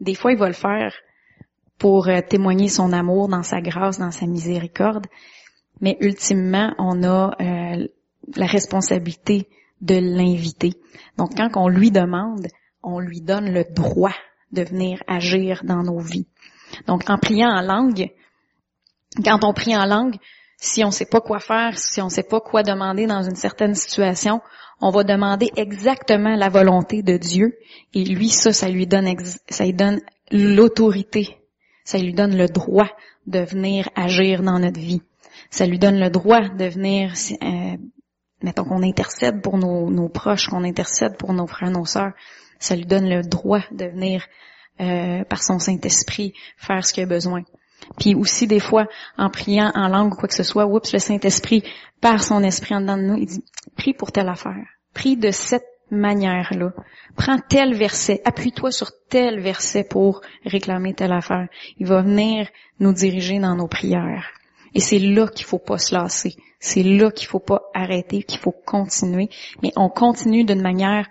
Des 0.00 0.14
fois, 0.14 0.32
il 0.32 0.38
va 0.38 0.48
le 0.48 0.54
faire 0.54 0.94
pour 1.78 2.08
euh, 2.08 2.20
témoigner 2.20 2.68
son 2.68 2.92
amour 2.92 3.28
dans 3.28 3.42
sa 3.42 3.60
grâce, 3.60 3.98
dans 3.98 4.10
sa 4.10 4.26
miséricorde. 4.26 5.06
Mais 5.80 5.96
ultimement, 6.00 6.74
on 6.78 7.02
a 7.02 7.30
euh, 7.40 7.88
la 8.36 8.46
responsabilité 8.46 9.48
de 9.80 9.94
l'inviter. 9.94 10.74
Donc, 11.16 11.36
quand 11.36 11.50
on 11.56 11.68
lui 11.68 11.90
demande, 11.90 12.46
on 12.82 12.98
lui 12.98 13.22
donne 13.22 13.52
le 13.52 13.64
droit 13.64 14.14
de 14.52 14.62
venir 14.62 15.02
agir 15.06 15.62
dans 15.64 15.82
nos 15.82 16.00
vies. 16.00 16.26
Donc, 16.86 17.08
en 17.08 17.16
priant 17.16 17.50
en 17.50 17.62
langue, 17.62 18.10
quand 19.24 19.44
on 19.44 19.54
prie 19.54 19.76
en 19.76 19.86
langue, 19.86 20.16
Si 20.62 20.84
on 20.84 20.88
ne 20.88 20.92
sait 20.92 21.06
pas 21.06 21.22
quoi 21.22 21.40
faire, 21.40 21.78
si 21.78 22.02
on 22.02 22.06
ne 22.06 22.10
sait 22.10 22.22
pas 22.22 22.40
quoi 22.40 22.62
demander 22.62 23.06
dans 23.06 23.22
une 23.22 23.34
certaine 23.34 23.74
situation, 23.74 24.42
on 24.82 24.90
va 24.90 25.04
demander 25.04 25.50
exactement 25.56 26.36
la 26.36 26.50
volonté 26.50 27.02
de 27.02 27.16
Dieu. 27.16 27.58
Et 27.94 28.04
lui, 28.04 28.28
ça, 28.28 28.52
ça 28.52 28.68
lui 28.68 28.86
donne, 28.86 29.08
ça 29.48 29.64
lui 29.64 29.72
donne 29.72 30.00
l'autorité. 30.30 31.38
Ça 31.84 31.96
lui 31.96 32.12
donne 32.12 32.36
le 32.36 32.46
droit 32.46 32.88
de 33.26 33.40
venir 33.40 33.88
agir 33.96 34.42
dans 34.42 34.58
notre 34.58 34.78
vie. 34.78 35.02
Ça 35.50 35.66
lui 35.66 35.78
donne 35.78 35.98
le 35.98 36.10
droit 36.10 36.48
de 36.48 36.66
venir, 36.66 37.14
euh, 37.42 37.76
mettons 38.42 38.64
qu'on 38.64 38.82
intercède 38.82 39.40
pour 39.40 39.56
nos, 39.56 40.08
proches, 40.08 40.48
qu'on 40.48 40.64
intercède 40.64 41.16
pour 41.16 41.32
nos 41.32 41.46
frères, 41.46 41.70
nos 41.70 41.86
sœurs. 41.86 42.12
Ça 42.58 42.76
lui 42.76 42.84
donne 42.84 43.08
le 43.08 43.22
droit 43.22 43.62
de 43.72 43.86
venir 43.86 44.26
euh, 44.80 45.24
par 45.24 45.42
son 45.42 45.58
Saint-Esprit 45.58 46.34
faire 46.58 46.84
ce 46.84 46.92
qu'il 46.92 47.04
a 47.04 47.06
besoin. 47.06 47.42
Puis 47.98 48.14
aussi 48.14 48.46
des 48.46 48.60
fois, 48.60 48.86
en 49.16 49.30
priant 49.30 49.72
en 49.74 49.88
langue 49.88 50.12
ou 50.12 50.16
quoi 50.16 50.28
que 50.28 50.34
ce 50.34 50.42
soit, 50.42 50.66
oups, 50.66 50.92
le 50.92 50.98
Saint-Esprit, 50.98 51.62
par 52.00 52.22
son 52.22 52.42
esprit 52.42 52.74
en 52.74 52.80
dedans 52.80 52.96
de 52.96 53.02
nous, 53.02 53.16
il 53.16 53.26
dit, 53.26 53.44
prie 53.76 53.94
pour 53.94 54.12
telle 54.12 54.28
affaire. 54.28 54.66
Prie 54.94 55.16
de 55.16 55.30
cette 55.30 55.66
manière-là. 55.90 56.72
Prends 57.16 57.38
tel 57.38 57.74
verset, 57.74 58.22
appuie-toi 58.24 58.70
sur 58.70 58.90
tel 59.08 59.40
verset 59.40 59.84
pour 59.84 60.20
réclamer 60.44 60.94
telle 60.94 61.12
affaire. 61.12 61.48
Il 61.78 61.86
va 61.86 62.02
venir 62.02 62.48
nous 62.78 62.92
diriger 62.92 63.38
dans 63.38 63.56
nos 63.56 63.68
prières. 63.68 64.28
Et 64.74 64.80
c'est 64.80 64.98
là 64.98 65.26
qu'il 65.26 65.46
faut 65.46 65.58
pas 65.58 65.78
se 65.78 65.94
lasser. 65.94 66.36
C'est 66.60 66.82
là 66.82 67.10
qu'il 67.10 67.26
faut 67.26 67.40
pas 67.40 67.62
arrêter, 67.74 68.22
qu'il 68.22 68.38
faut 68.38 68.54
continuer. 68.64 69.28
Mais 69.62 69.72
on 69.76 69.88
continue 69.88 70.44
d'une 70.44 70.62
manière 70.62 71.08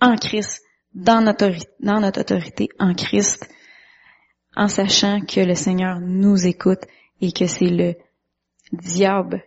en 0.00 0.16
Christ, 0.16 0.62
dans 0.94 1.22
notre, 1.22 1.50
dans 1.80 2.00
notre 2.00 2.20
autorité 2.20 2.68
en 2.78 2.92
Christ, 2.92 3.48
en 4.56 4.68
sachant 4.68 5.20
que 5.20 5.40
le 5.40 5.54
Seigneur 5.54 6.00
nous 6.00 6.46
écoute 6.46 6.82
et 7.20 7.32
que 7.32 7.46
c'est 7.46 7.68
le 7.68 7.96
diable 8.72 9.42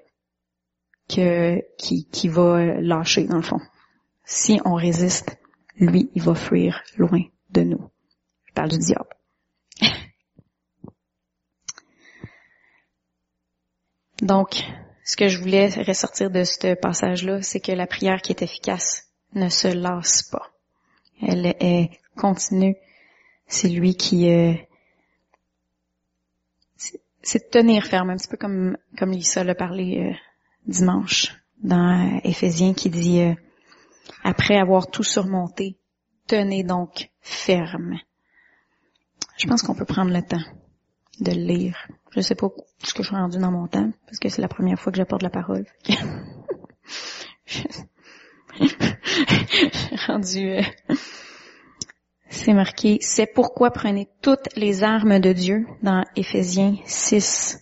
que, 1.07 1.61
qui, 1.77 2.05
qui 2.05 2.27
va 2.27 2.63
lâcher 2.81 3.25
dans 3.25 3.37
le 3.37 3.43
fond. 3.43 3.59
Si 4.23 4.59
on 4.65 4.73
résiste, 4.73 5.37
lui, 5.77 6.09
il 6.15 6.23
va 6.23 6.33
fuir 6.35 6.81
loin 6.97 7.21
de 7.51 7.61
nous. 7.61 7.89
Je 8.45 8.53
parle 8.53 8.69
du 8.69 8.79
diable. 8.79 9.09
Donc, 14.21 14.63
ce 15.03 15.15
que 15.15 15.27
je 15.27 15.39
voulais 15.39 15.67
ressortir 15.69 16.31
de 16.31 16.43
ce 16.43 16.73
passage-là, 16.73 17.43
c'est 17.43 17.59
que 17.59 17.71
la 17.71 17.85
prière 17.85 18.21
qui 18.21 18.31
est 18.31 18.41
efficace 18.41 19.11
ne 19.33 19.49
se 19.49 19.67
lasse 19.67 20.23
pas. 20.23 20.51
Elle 21.21 21.45
est 21.59 21.91
continue. 22.15 22.75
C'est 23.47 23.69
lui 23.69 23.95
qui... 23.95 24.31
Euh, 24.31 24.55
c'est 27.25 27.49
tenir 27.49 27.83
ferme, 27.85 28.11
un 28.11 28.17
petit 28.17 28.27
peu 28.27 28.37
comme, 28.37 28.77
comme 28.97 29.11
Lisa 29.11 29.43
l'a 29.43 29.55
parlé 29.55 29.97
euh, 29.99 30.13
dimanche 30.67 31.35
dans 31.61 32.21
Éphésiens 32.23 32.73
qui 32.75 32.91
dit 32.91 33.21
euh, 33.21 33.33
Après 34.23 34.57
avoir 34.57 34.91
tout 34.91 35.03
surmonté, 35.03 35.79
tenez 36.27 36.63
donc 36.63 37.09
ferme. 37.21 37.97
Je 39.37 39.47
pense 39.47 39.63
qu'on 39.63 39.73
peut 39.73 39.85
prendre 39.85 40.13
le 40.13 40.21
temps 40.21 40.43
de 41.19 41.31
le 41.31 41.41
lire. 41.41 41.87
Je 42.11 42.21
sais 42.21 42.35
pas 42.35 42.47
ce 42.83 42.93
que 42.93 43.01
je 43.01 43.07
suis 43.07 43.17
rendu 43.17 43.39
dans 43.39 43.51
mon 43.51 43.67
temps, 43.67 43.91
parce 44.05 44.19
que 44.19 44.29
c'est 44.29 44.43
la 44.43 44.47
première 44.47 44.79
fois 44.79 44.91
que 44.91 44.97
j'apporte 44.97 45.23
la 45.23 45.31
parole. 45.31 45.65
rendu... 50.07 50.49
Euh, 50.49 50.61
c'est 52.29 52.53
marqué, 52.53 52.97
c'est 53.01 53.27
pourquoi 53.27 53.71
prenez 53.71 54.07
toutes 54.21 54.55
les 54.55 54.83
armes 54.83 55.19
de 55.19 55.31
Dieu 55.31 55.65
dans 55.83 56.03
Éphésiens 56.15 56.75
6, 56.85 57.59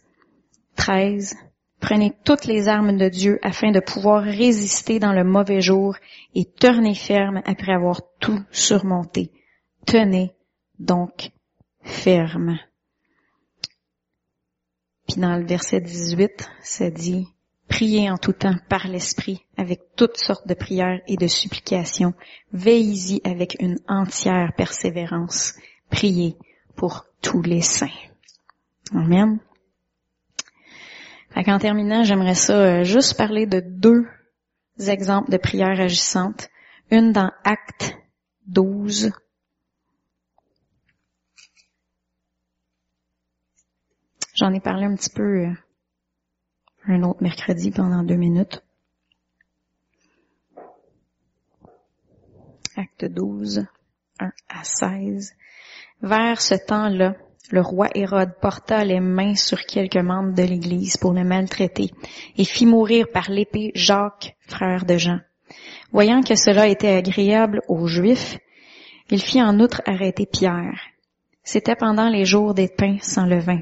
13. 0.76 1.36
Prenez 1.80 2.14
toutes 2.24 2.46
les 2.46 2.70
armes 2.70 2.98
de 2.98 3.10
Dieu 3.10 3.40
afin 3.42 3.72
de 3.72 3.82
pouvoir 3.82 4.24
résister 4.24 5.00
dans 5.00 5.12
le 5.12 5.26
mauvais 5.26 5.60
jour 5.60 5.96
et 6.34 6.46
tenez 6.46 6.96
ferme 6.96 7.42
après 7.46 7.74
avoir 7.74 8.02
tout 8.20 8.42
surmonté. 8.52 9.32
Tenez 9.86 10.32
donc 10.80 11.32
ferme. 11.82 12.58
Puis 15.08 15.20
dans 15.20 15.36
le 15.36 15.46
verset 15.46 15.82
18, 15.82 16.50
ça 16.62 16.90
dit, 16.90 17.28
Priez 17.68 18.10
en 18.12 18.18
tout 18.18 18.34
temps 18.34 18.58
par 18.70 18.88
l'Esprit 18.88 19.46
avec 19.58 19.82
toutes 19.96 20.18
sortes 20.18 20.48
de 20.48 20.54
prières 20.54 21.02
et 21.08 21.18
de 21.18 21.28
supplications. 21.28 22.14
Veillez-y 22.52 23.22
avec 23.24 23.56
une 23.60 23.80
entière 23.88 24.54
persévérance. 24.56 25.56
Priez 25.90 26.38
pour 26.76 27.06
tous 27.22 27.42
les 27.42 27.62
saints. 27.62 27.88
Amen. 28.94 29.40
En 31.36 31.60
terminant, 31.60 32.04
j'aimerais 32.04 32.36
ça 32.36 32.54
euh, 32.54 32.84
juste 32.84 33.18
parler 33.18 33.48
de 33.48 33.60
deux 33.60 34.06
exemples 34.88 35.32
de 35.32 35.38
prières 35.38 35.80
agissantes. 35.80 36.50
Une 36.92 37.12
dans 37.12 37.32
Acte 37.44 37.98
12. 38.48 39.12
J'en 44.36 44.54
ai 44.54 44.60
parlé 44.60 44.86
un 44.86 44.96
petit 44.96 45.10
peu 45.10 45.46
euh, 45.46 45.54
un 46.88 47.04
autre 47.04 47.22
mercredi 47.22 47.72
pendant 47.72 48.04
deux 48.04 48.16
minutes. 48.16 48.64
Acte 52.76 53.06
12, 53.06 53.66
1 54.20 54.32
à 54.50 54.64
16. 54.64 55.34
Vers 56.02 56.42
ce 56.42 56.56
temps-là, 56.56 57.16
le 57.52 57.62
roi 57.62 57.90
Hérode 57.94 58.34
porta 58.42 58.84
les 58.84 59.00
mains 59.00 59.36
sur 59.36 59.66
quelques 59.66 59.98
membres 59.98 60.34
de 60.34 60.44
l'Église 60.44 60.98
pour 60.98 61.14
les 61.14 61.24
maltraiter 61.24 61.92
et 62.38 62.46
fit 62.46 62.66
mourir 62.66 63.08
par 63.14 63.30
l'épée 63.30 63.72
Jacques, 63.76 64.36
frère 64.48 64.86
de 64.86 64.98
Jean. 64.98 65.20
Voyant 65.92 66.24
que 66.24 66.36
cela 66.36 66.68
était 66.68 66.96
agréable 66.96 67.62
aux 67.68 67.86
Juifs, 67.86 68.40
il 69.10 69.22
fit 69.22 69.42
en 69.42 69.60
outre 69.60 69.82
arrêter 69.86 70.26
Pierre. 70.26 70.80
C'était 71.44 71.76
pendant 71.76 72.10
les 72.10 72.26
jours 72.26 72.54
des 72.54 72.70
pains 72.70 72.98
sans 73.02 73.26
levain. 73.26 73.62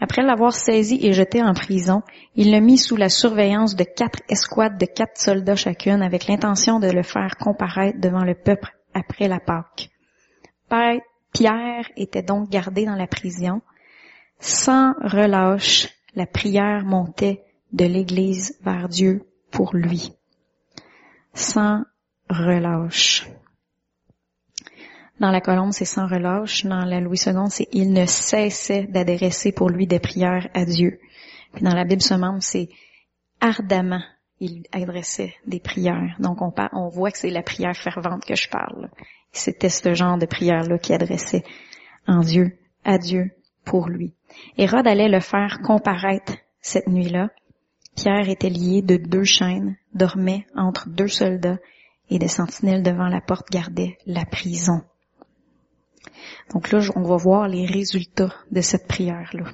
Après 0.00 0.22
l'avoir 0.22 0.52
saisi 0.52 0.98
et 1.02 1.12
jeté 1.12 1.42
en 1.42 1.52
prison, 1.52 2.02
il 2.34 2.52
le 2.52 2.60
mit 2.60 2.78
sous 2.78 2.96
la 2.96 3.08
surveillance 3.08 3.76
de 3.76 3.84
quatre 3.84 4.20
escouades 4.28 4.78
de 4.78 4.86
quatre 4.86 5.18
soldats 5.18 5.56
chacune 5.56 6.02
avec 6.02 6.26
l'intention 6.26 6.80
de 6.80 6.88
le 6.88 7.02
faire 7.02 7.36
comparaître 7.38 8.00
devant 8.00 8.24
le 8.24 8.34
peuple 8.34 8.74
après 8.94 9.28
la 9.28 9.40
Pâque. 9.40 9.90
Pierre 11.32 11.88
était 11.96 12.22
donc 12.22 12.48
gardé 12.50 12.84
dans 12.84 12.96
la 12.96 13.06
prison. 13.06 13.62
Sans 14.40 14.94
relâche, 15.00 15.88
la 16.14 16.26
prière 16.26 16.84
montait 16.84 17.44
de 17.72 17.84
l'Église 17.84 18.58
vers 18.62 18.88
Dieu 18.88 19.26
pour 19.50 19.74
lui. 19.74 20.12
Sans 21.34 21.84
relâche. 22.28 23.28
Dans 25.20 25.30
la 25.30 25.40
colombe, 25.40 25.72
c'est 25.72 25.84
sans 25.84 26.06
relâche. 26.06 26.64
Dans 26.64 26.84
la 26.84 27.00
Louis 27.00 27.20
II, 27.26 27.50
c'est 27.50 27.68
il 27.72 27.92
ne 27.92 28.06
cessait 28.06 28.84
d'adresser 28.84 29.52
pour 29.52 29.68
lui 29.68 29.86
des 29.86 30.00
prières 30.00 30.48
à 30.54 30.64
Dieu. 30.64 30.98
Puis 31.52 31.62
dans 31.62 31.74
la 31.74 31.84
Bible 31.84 32.02
membre, 32.18 32.42
c'est 32.42 32.68
ardemment 33.40 34.02
il 34.40 34.62
adressait 34.72 35.34
des 35.46 35.60
prières. 35.60 36.16
Donc 36.18 36.40
on, 36.40 36.52
on 36.72 36.88
voit 36.88 37.10
que 37.10 37.18
c'est 37.18 37.30
la 37.30 37.42
prière 37.42 37.76
fervente 37.76 38.24
que 38.24 38.34
je 38.34 38.48
parle. 38.48 38.88
C'était 39.32 39.68
ce 39.68 39.94
genre 39.94 40.18
de 40.18 40.26
prière-là 40.26 40.78
qui 40.78 40.94
adressait 40.94 41.44
en 42.08 42.20
Dieu, 42.20 42.58
à 42.84 42.98
Dieu, 42.98 43.30
pour 43.64 43.88
lui. 43.88 44.14
Hérode 44.56 44.86
allait 44.86 45.08
le 45.08 45.20
faire 45.20 45.60
comparaître 45.62 46.32
cette 46.60 46.88
nuit-là. 46.88 47.28
Pierre 47.94 48.28
était 48.28 48.48
lié 48.48 48.82
de 48.82 48.96
deux 48.96 49.24
chaînes, 49.24 49.76
dormait 49.92 50.46
entre 50.56 50.88
deux 50.88 51.08
soldats 51.08 51.58
et 52.08 52.18
des 52.18 52.28
sentinelles 52.28 52.82
devant 52.82 53.08
la 53.08 53.20
porte 53.20 53.50
gardaient 53.50 53.98
la 54.06 54.24
prison. 54.24 54.82
Donc 56.52 56.70
là, 56.70 56.80
on 56.96 57.02
va 57.02 57.16
voir 57.16 57.48
les 57.48 57.66
résultats 57.66 58.34
de 58.50 58.60
cette 58.60 58.86
prière-là. 58.88 59.44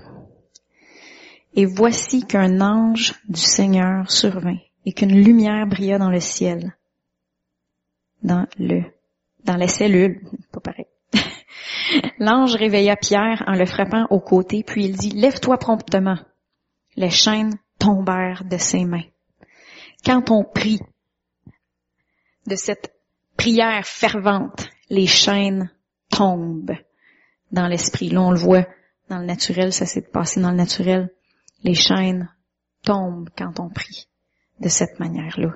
Et 1.54 1.64
voici 1.64 2.26
qu'un 2.26 2.60
ange 2.60 3.14
du 3.28 3.40
Seigneur 3.40 4.10
survint 4.10 4.58
et 4.84 4.92
qu'une 4.92 5.14
lumière 5.22 5.66
brilla 5.66 5.98
dans 5.98 6.10
le 6.10 6.20
ciel, 6.20 6.76
dans 8.22 8.46
le, 8.58 8.82
dans 9.44 9.56
la 9.56 9.68
cellule, 9.68 10.20
pas 10.52 10.60
pareil. 10.60 10.86
L'ange 12.18 12.54
réveilla 12.56 12.96
Pierre 12.96 13.42
en 13.46 13.54
le 13.54 13.66
frappant 13.66 14.06
au 14.10 14.20
côté, 14.20 14.64
puis 14.64 14.84
il 14.84 14.96
dit, 14.96 15.10
lève-toi 15.10 15.58
promptement. 15.58 16.18
Les 16.96 17.10
chaînes 17.10 17.54
tombèrent 17.78 18.44
de 18.44 18.58
ses 18.58 18.84
mains. 18.84 19.04
Quand 20.04 20.30
on 20.30 20.44
prie 20.44 20.80
de 22.46 22.54
cette 22.54 22.94
prière 23.36 23.84
fervente, 23.84 24.68
les 24.88 25.06
chaînes 25.06 25.70
tombe 26.16 26.72
dans 27.52 27.66
l'esprit. 27.66 28.08
Là, 28.08 28.22
on 28.22 28.30
le 28.30 28.38
voit 28.38 28.66
dans 29.08 29.18
le 29.18 29.26
naturel, 29.26 29.72
ça 29.72 29.86
s'est 29.86 30.02
passé 30.02 30.40
dans 30.40 30.50
le 30.50 30.56
naturel. 30.56 31.10
Les 31.62 31.74
chaînes 31.74 32.28
tombent 32.84 33.28
quand 33.36 33.60
on 33.60 33.68
prie 33.68 34.08
de 34.60 34.68
cette 34.68 34.98
manière-là. 34.98 35.52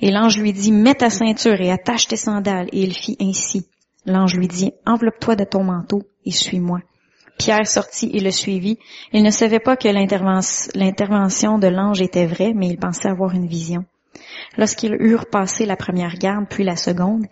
Et 0.00 0.10
l'ange 0.10 0.38
lui 0.38 0.52
dit, 0.52 0.72
mets 0.72 0.94
ta 0.94 1.10
ceinture 1.10 1.60
et 1.60 1.70
attache 1.70 2.08
tes 2.08 2.16
sandales. 2.16 2.68
Et 2.72 2.82
il 2.82 2.94
fit 2.94 3.16
ainsi. 3.20 3.68
L'ange 4.04 4.36
lui 4.36 4.48
dit, 4.48 4.72
enveloppe-toi 4.84 5.36
de 5.36 5.44
ton 5.44 5.64
manteau 5.64 6.02
et 6.24 6.30
suis-moi. 6.30 6.80
Pierre 7.38 7.66
sortit 7.66 8.10
et 8.14 8.20
le 8.20 8.30
suivit. 8.30 8.78
Il 9.12 9.22
ne 9.22 9.30
savait 9.30 9.60
pas 9.60 9.76
que 9.76 9.88
l'intervention 9.88 11.58
de 11.58 11.66
l'ange 11.68 12.00
était 12.00 12.26
vraie, 12.26 12.54
mais 12.54 12.68
il 12.68 12.78
pensait 12.78 13.08
avoir 13.08 13.34
une 13.34 13.46
vision. 13.46 13.84
Lorsqu'ils 14.56 14.96
eurent 15.00 15.28
passé 15.30 15.66
la 15.66 15.76
première 15.76 16.16
garde, 16.16 16.46
puis 16.48 16.64
la 16.64 16.76
seconde, 16.76 17.26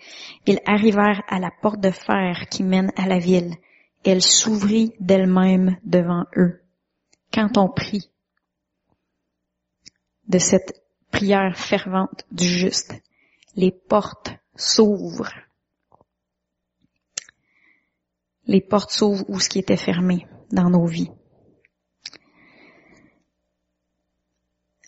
ils 0.47 0.61
arrivèrent 0.67 1.23
à 1.29 1.39
la 1.39 1.51
porte 1.51 1.81
de 1.81 1.91
fer 1.91 2.47
qui 2.51 2.63
mène 2.63 2.93
à 2.97 3.07
la 3.07 3.19
ville. 3.19 3.55
Elle 4.05 4.23
s'ouvrit 4.23 4.93
d'elle-même 5.01 5.77
devant 5.85 6.25
eux. 6.37 6.63
Quand 7.33 7.57
on 7.57 7.69
prie 7.69 8.11
de 10.29 10.39
cette 10.39 10.83
prière 11.11 11.57
fervente 11.57 12.25
du 12.31 12.47
juste, 12.47 12.95
les 13.57 13.73
portes 13.73 14.33
s'ouvrent. 14.57 15.33
Les 18.47 18.61
portes 18.61 18.91
s'ouvrent 18.91 19.25
où 19.29 19.41
ce 19.41 19.49
qui 19.49 19.59
était 19.59 19.77
fermé 19.77 20.27
dans 20.51 20.71
nos 20.71 20.87
vies. 20.87 21.11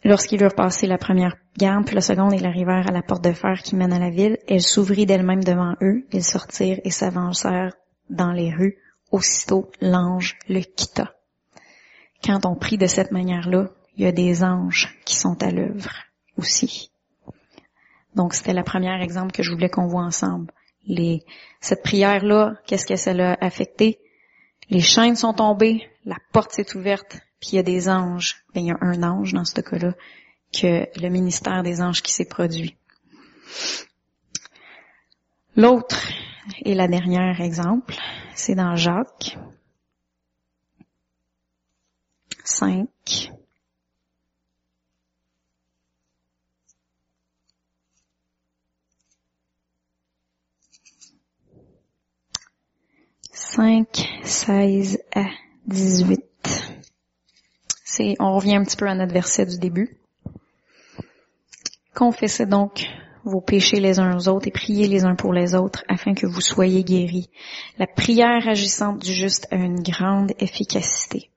Lorsqu'ils 0.06 0.40
eurent 0.40 0.54
passé 0.54 0.86
la 0.86 0.98
première 0.98 1.34
garde, 1.58 1.84
puis 1.84 1.96
la 1.96 2.00
seconde, 2.00 2.32
ils 2.32 2.46
arrivèrent 2.46 2.86
à 2.86 2.92
la 2.92 3.02
porte 3.02 3.24
de 3.24 3.32
fer 3.32 3.60
qui 3.64 3.74
mène 3.74 3.92
à 3.92 3.98
la 3.98 4.08
ville. 4.08 4.38
Elle 4.46 4.62
s'ouvrit 4.62 5.04
d'elle-même 5.04 5.42
devant 5.42 5.74
eux. 5.82 6.06
Ils 6.12 6.22
sortirent 6.22 6.78
et 6.84 6.90
s'avancèrent 6.90 7.74
dans 8.08 8.30
les 8.30 8.54
rues. 8.54 8.78
Aussitôt, 9.10 9.68
l'ange 9.80 10.38
le 10.48 10.60
quitta. 10.60 11.16
Quand 12.24 12.46
on 12.46 12.54
prie 12.54 12.78
de 12.78 12.86
cette 12.86 13.10
manière-là, 13.10 13.70
il 13.96 14.04
y 14.04 14.06
a 14.06 14.12
des 14.12 14.44
anges 14.44 14.96
qui 15.04 15.16
sont 15.16 15.42
à 15.42 15.50
l'œuvre 15.50 15.90
aussi. 16.38 16.92
Donc, 18.14 18.34
c'était 18.34 18.54
le 18.54 18.62
premier 18.62 19.02
exemple 19.02 19.32
que 19.32 19.42
je 19.42 19.50
voulais 19.50 19.70
qu'on 19.70 19.88
voit 19.88 20.04
ensemble. 20.04 20.52
Les, 20.86 21.24
cette 21.60 21.82
prière-là, 21.82 22.54
qu'est-ce 22.68 22.86
que 22.86 22.94
ça 22.94 23.12
l'a 23.12 23.36
affecté? 23.40 23.98
Les 24.70 24.80
chaînes 24.80 25.16
sont 25.16 25.32
tombées, 25.32 25.82
la 26.04 26.16
porte 26.32 26.52
s'est 26.52 26.76
ouverte, 26.76 27.18
puis 27.40 27.50
il 27.52 27.56
y 27.56 27.58
a 27.58 27.62
des 27.62 27.88
anges. 27.88 28.44
Ben, 28.54 28.60
il 28.60 28.66
y 28.66 28.70
a 28.70 28.78
un 28.80 29.02
ange 29.02 29.32
dans 29.32 29.44
ce 29.44 29.60
cas-là, 29.60 29.94
que 30.52 30.86
le 31.00 31.08
ministère 31.08 31.62
des 31.62 31.80
anges 31.80 32.02
qui 32.02 32.12
s'est 32.12 32.28
produit. 32.28 32.76
L'autre 35.56 35.96
et 36.64 36.74
la 36.74 36.88
dernière 36.88 37.40
exemple, 37.40 37.96
c'est 38.34 38.54
dans 38.54 38.76
Jacques 38.76 39.36
5. 42.44 43.32
Cinq, 53.32 54.06
seize 54.22 54.98
à 55.14 55.24
dix-huit 55.66 56.22
on 58.18 58.34
revient 58.34 58.56
un 58.56 58.64
petit 58.64 58.76
peu 58.76 58.86
à 58.86 58.94
notre 58.94 59.12
verset 59.12 59.46
du 59.46 59.58
début. 59.58 59.98
Confessez 61.94 62.46
donc 62.46 62.86
vos 63.24 63.40
péchés 63.40 63.80
les 63.80 63.98
uns 63.98 64.16
aux 64.16 64.28
autres 64.28 64.46
et 64.46 64.52
priez 64.52 64.86
les 64.86 65.04
uns 65.04 65.14
pour 65.14 65.32
les 65.32 65.54
autres 65.54 65.84
afin 65.88 66.14
que 66.14 66.26
vous 66.26 66.40
soyez 66.40 66.84
guéris. 66.84 67.30
La 67.78 67.86
prière 67.86 68.46
agissante 68.46 69.02
du 69.02 69.12
juste 69.12 69.48
a 69.50 69.56
une 69.56 69.82
grande 69.82 70.32
efficacité. 70.38 71.30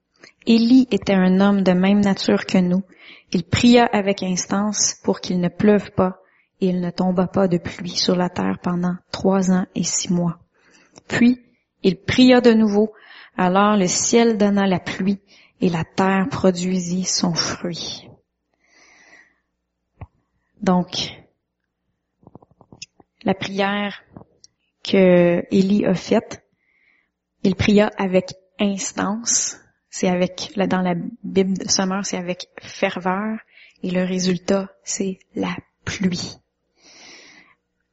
Élie 0.46 0.88
était 0.92 1.14
un 1.14 1.42
homme 1.42 1.64
de 1.64 1.72
même 1.72 2.02
nature 2.02 2.46
que 2.46 2.58
nous. 2.58 2.84
Il 3.32 3.44
pria 3.44 3.86
avec 3.86 4.24
instance 4.24 4.96
pour 5.04 5.20
qu'il 5.22 5.40
ne 5.40 5.50
pleuve 5.50 5.92
pas 5.92 6.20
et 6.62 6.68
il 6.68 6.82
ne 6.82 6.92
tomba 6.92 7.28
pas 7.28 7.48
de 7.48 7.58
pluie 7.58 7.90
sur 7.96 8.16
la 8.16 8.30
terre 8.30 8.60
pendant 8.62 8.96
trois 9.12 9.52
ans 9.52 9.66
et 9.76 9.84
six 9.84 10.12
mois. 10.12 10.40
Puis, 11.08 11.40
il 11.84 12.02
pria 12.02 12.42
de 12.42 12.52
nouveau, 12.52 12.92
alors 13.38 13.78
le 13.78 13.88
ciel 13.88 14.38
donna 14.38 14.68
la 14.68 14.80
pluie 14.80 15.22
et 15.62 15.70
la 15.70 15.84
terre 15.84 16.28
produisit 16.30 17.06
son 17.06 17.34
fruit. 17.34 18.08
Donc, 20.62 21.12
la 23.24 23.34
prière 23.34 24.02
que 24.84 25.44
Élie 25.52 25.86
a 25.86 25.94
faite, 25.94 26.46
il 27.44 27.56
pria 27.56 27.92
avec 27.98 28.34
instance, 28.60 29.58
c'est 29.90 30.10
avec, 30.10 30.54
dans 30.56 30.82
la 30.82 30.96
Bible 31.24 31.58
de 31.58 31.70
Sommeur, 31.70 32.06
c'est 32.06 32.18
avec 32.18 32.48
ferveur, 32.62 33.40
et 33.84 33.92
le 33.92 34.04
résultat, 34.04 34.70
c'est 34.84 35.20
la 35.36 35.56
pluie. 35.86 36.38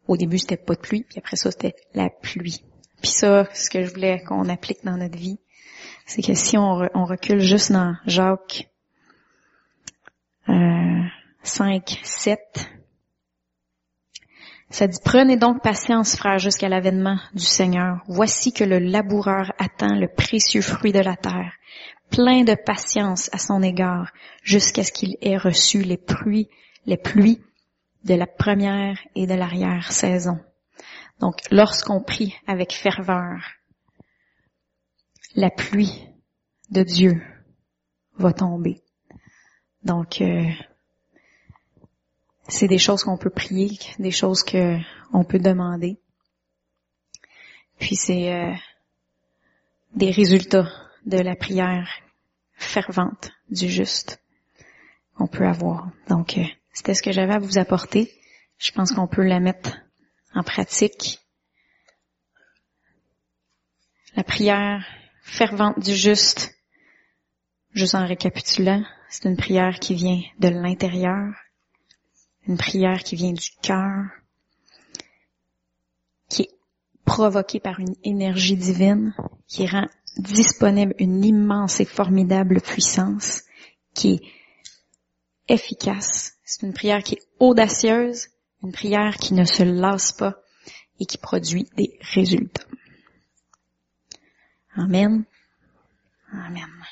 Au 0.08 0.16
début, 0.16 0.38
c'était 0.38 0.56
pas 0.56 0.74
de 0.74 0.80
pluie, 0.80 1.04
puis 1.08 1.18
après 1.18 1.36
ça, 1.36 1.50
c'était 1.50 1.74
la 1.94 2.10
pluie. 2.10 2.62
Puis 3.02 3.10
ça, 3.10 3.48
ce 3.54 3.70
que 3.70 3.82
je 3.82 3.92
voulais 3.92 4.22
qu'on 4.24 4.48
applique 4.48 4.84
dans 4.84 4.96
notre 4.96 5.18
vie, 5.18 5.38
c'est 6.06 6.22
que 6.22 6.34
si 6.34 6.56
on, 6.56 6.76
recule 7.04 7.40
juste 7.40 7.72
dans 7.72 7.96
Jacques 8.06 8.70
euh, 10.48 11.02
5, 11.42 12.00
7, 12.04 12.70
ça 14.70 14.86
dit, 14.86 14.98
prenez 15.04 15.36
donc 15.36 15.62
patience, 15.62 16.16
frère, 16.16 16.38
jusqu'à 16.38 16.68
l'avènement 16.68 17.18
du 17.34 17.44
Seigneur. 17.44 18.02
Voici 18.06 18.52
que 18.52 18.64
le 18.64 18.78
laboureur 18.78 19.52
attend 19.58 19.94
le 19.94 20.08
précieux 20.08 20.62
fruit 20.62 20.92
de 20.92 21.00
la 21.00 21.16
terre, 21.16 21.52
plein 22.10 22.44
de 22.44 22.54
patience 22.54 23.28
à 23.32 23.38
son 23.38 23.62
égard, 23.62 24.12
jusqu'à 24.42 24.84
ce 24.84 24.92
qu'il 24.92 25.16
ait 25.22 25.36
reçu 25.36 25.82
les 25.82 25.96
pluies, 25.96 26.48
les 26.86 26.96
pluies 26.96 27.42
de 28.04 28.14
la 28.14 28.26
première 28.26 28.98
et 29.16 29.26
de 29.26 29.34
l'arrière 29.34 29.90
saison. 29.90 30.38
Donc, 31.20 31.38
lorsqu'on 31.50 32.00
prie 32.00 32.36
avec 32.46 32.72
ferveur, 32.72 33.55
la 35.36 35.50
pluie 35.50 36.08
de 36.70 36.82
Dieu 36.82 37.22
va 38.18 38.32
tomber. 38.32 38.82
Donc, 39.82 40.20
euh, 40.22 40.50
c'est 42.48 42.68
des 42.68 42.78
choses 42.78 43.04
qu'on 43.04 43.18
peut 43.18 43.30
prier, 43.30 43.78
des 43.98 44.10
choses 44.10 44.42
que 44.42 44.78
on 45.12 45.24
peut 45.24 45.38
demander. 45.38 46.00
Puis 47.78 47.96
c'est 47.96 48.32
euh, 48.32 48.54
des 49.94 50.10
résultats 50.10 50.68
de 51.04 51.18
la 51.18 51.36
prière 51.36 51.88
fervente 52.54 53.30
du 53.50 53.68
juste 53.68 54.22
qu'on 55.16 55.26
peut 55.26 55.46
avoir. 55.46 55.90
Donc, 56.08 56.38
euh, 56.38 56.44
c'était 56.72 56.94
ce 56.94 57.02
que 57.02 57.12
j'avais 57.12 57.34
à 57.34 57.38
vous 57.38 57.58
apporter. 57.58 58.10
Je 58.58 58.72
pense 58.72 58.92
qu'on 58.92 59.06
peut 59.06 59.22
la 59.22 59.40
mettre 59.40 59.76
en 60.34 60.42
pratique. 60.42 61.20
La 64.16 64.24
prière 64.24 64.82
fervente 65.26 65.78
du 65.80 65.94
juste, 65.94 66.54
juste 67.72 67.94
en 67.94 68.06
récapitulant, 68.06 68.82
c'est 69.10 69.28
une 69.28 69.36
prière 69.36 69.78
qui 69.80 69.94
vient 69.94 70.22
de 70.38 70.48
l'intérieur, 70.48 71.34
une 72.46 72.56
prière 72.56 73.02
qui 73.02 73.16
vient 73.16 73.32
du 73.32 73.50
cœur, 73.60 74.04
qui 76.28 76.42
est 76.42 76.50
provoquée 77.04 77.60
par 77.60 77.80
une 77.80 77.96
énergie 78.04 78.56
divine, 78.56 79.14
qui 79.48 79.66
rend 79.66 79.88
disponible 80.16 80.94
une 80.98 81.24
immense 81.24 81.80
et 81.80 81.84
formidable 81.84 82.60
puissance, 82.60 83.42
qui 83.94 84.14
est 85.48 85.54
efficace. 85.54 86.34
C'est 86.44 86.64
une 86.64 86.72
prière 86.72 87.02
qui 87.02 87.16
est 87.16 87.28
audacieuse, 87.40 88.28
une 88.62 88.72
prière 88.72 89.16
qui 89.16 89.34
ne 89.34 89.44
se 89.44 89.64
lasse 89.64 90.12
pas 90.12 90.36
et 91.00 91.04
qui 91.04 91.18
produit 91.18 91.68
des 91.76 91.98
résultats. 92.00 92.65
Amen. 94.78 95.26
Amen. 96.34 96.86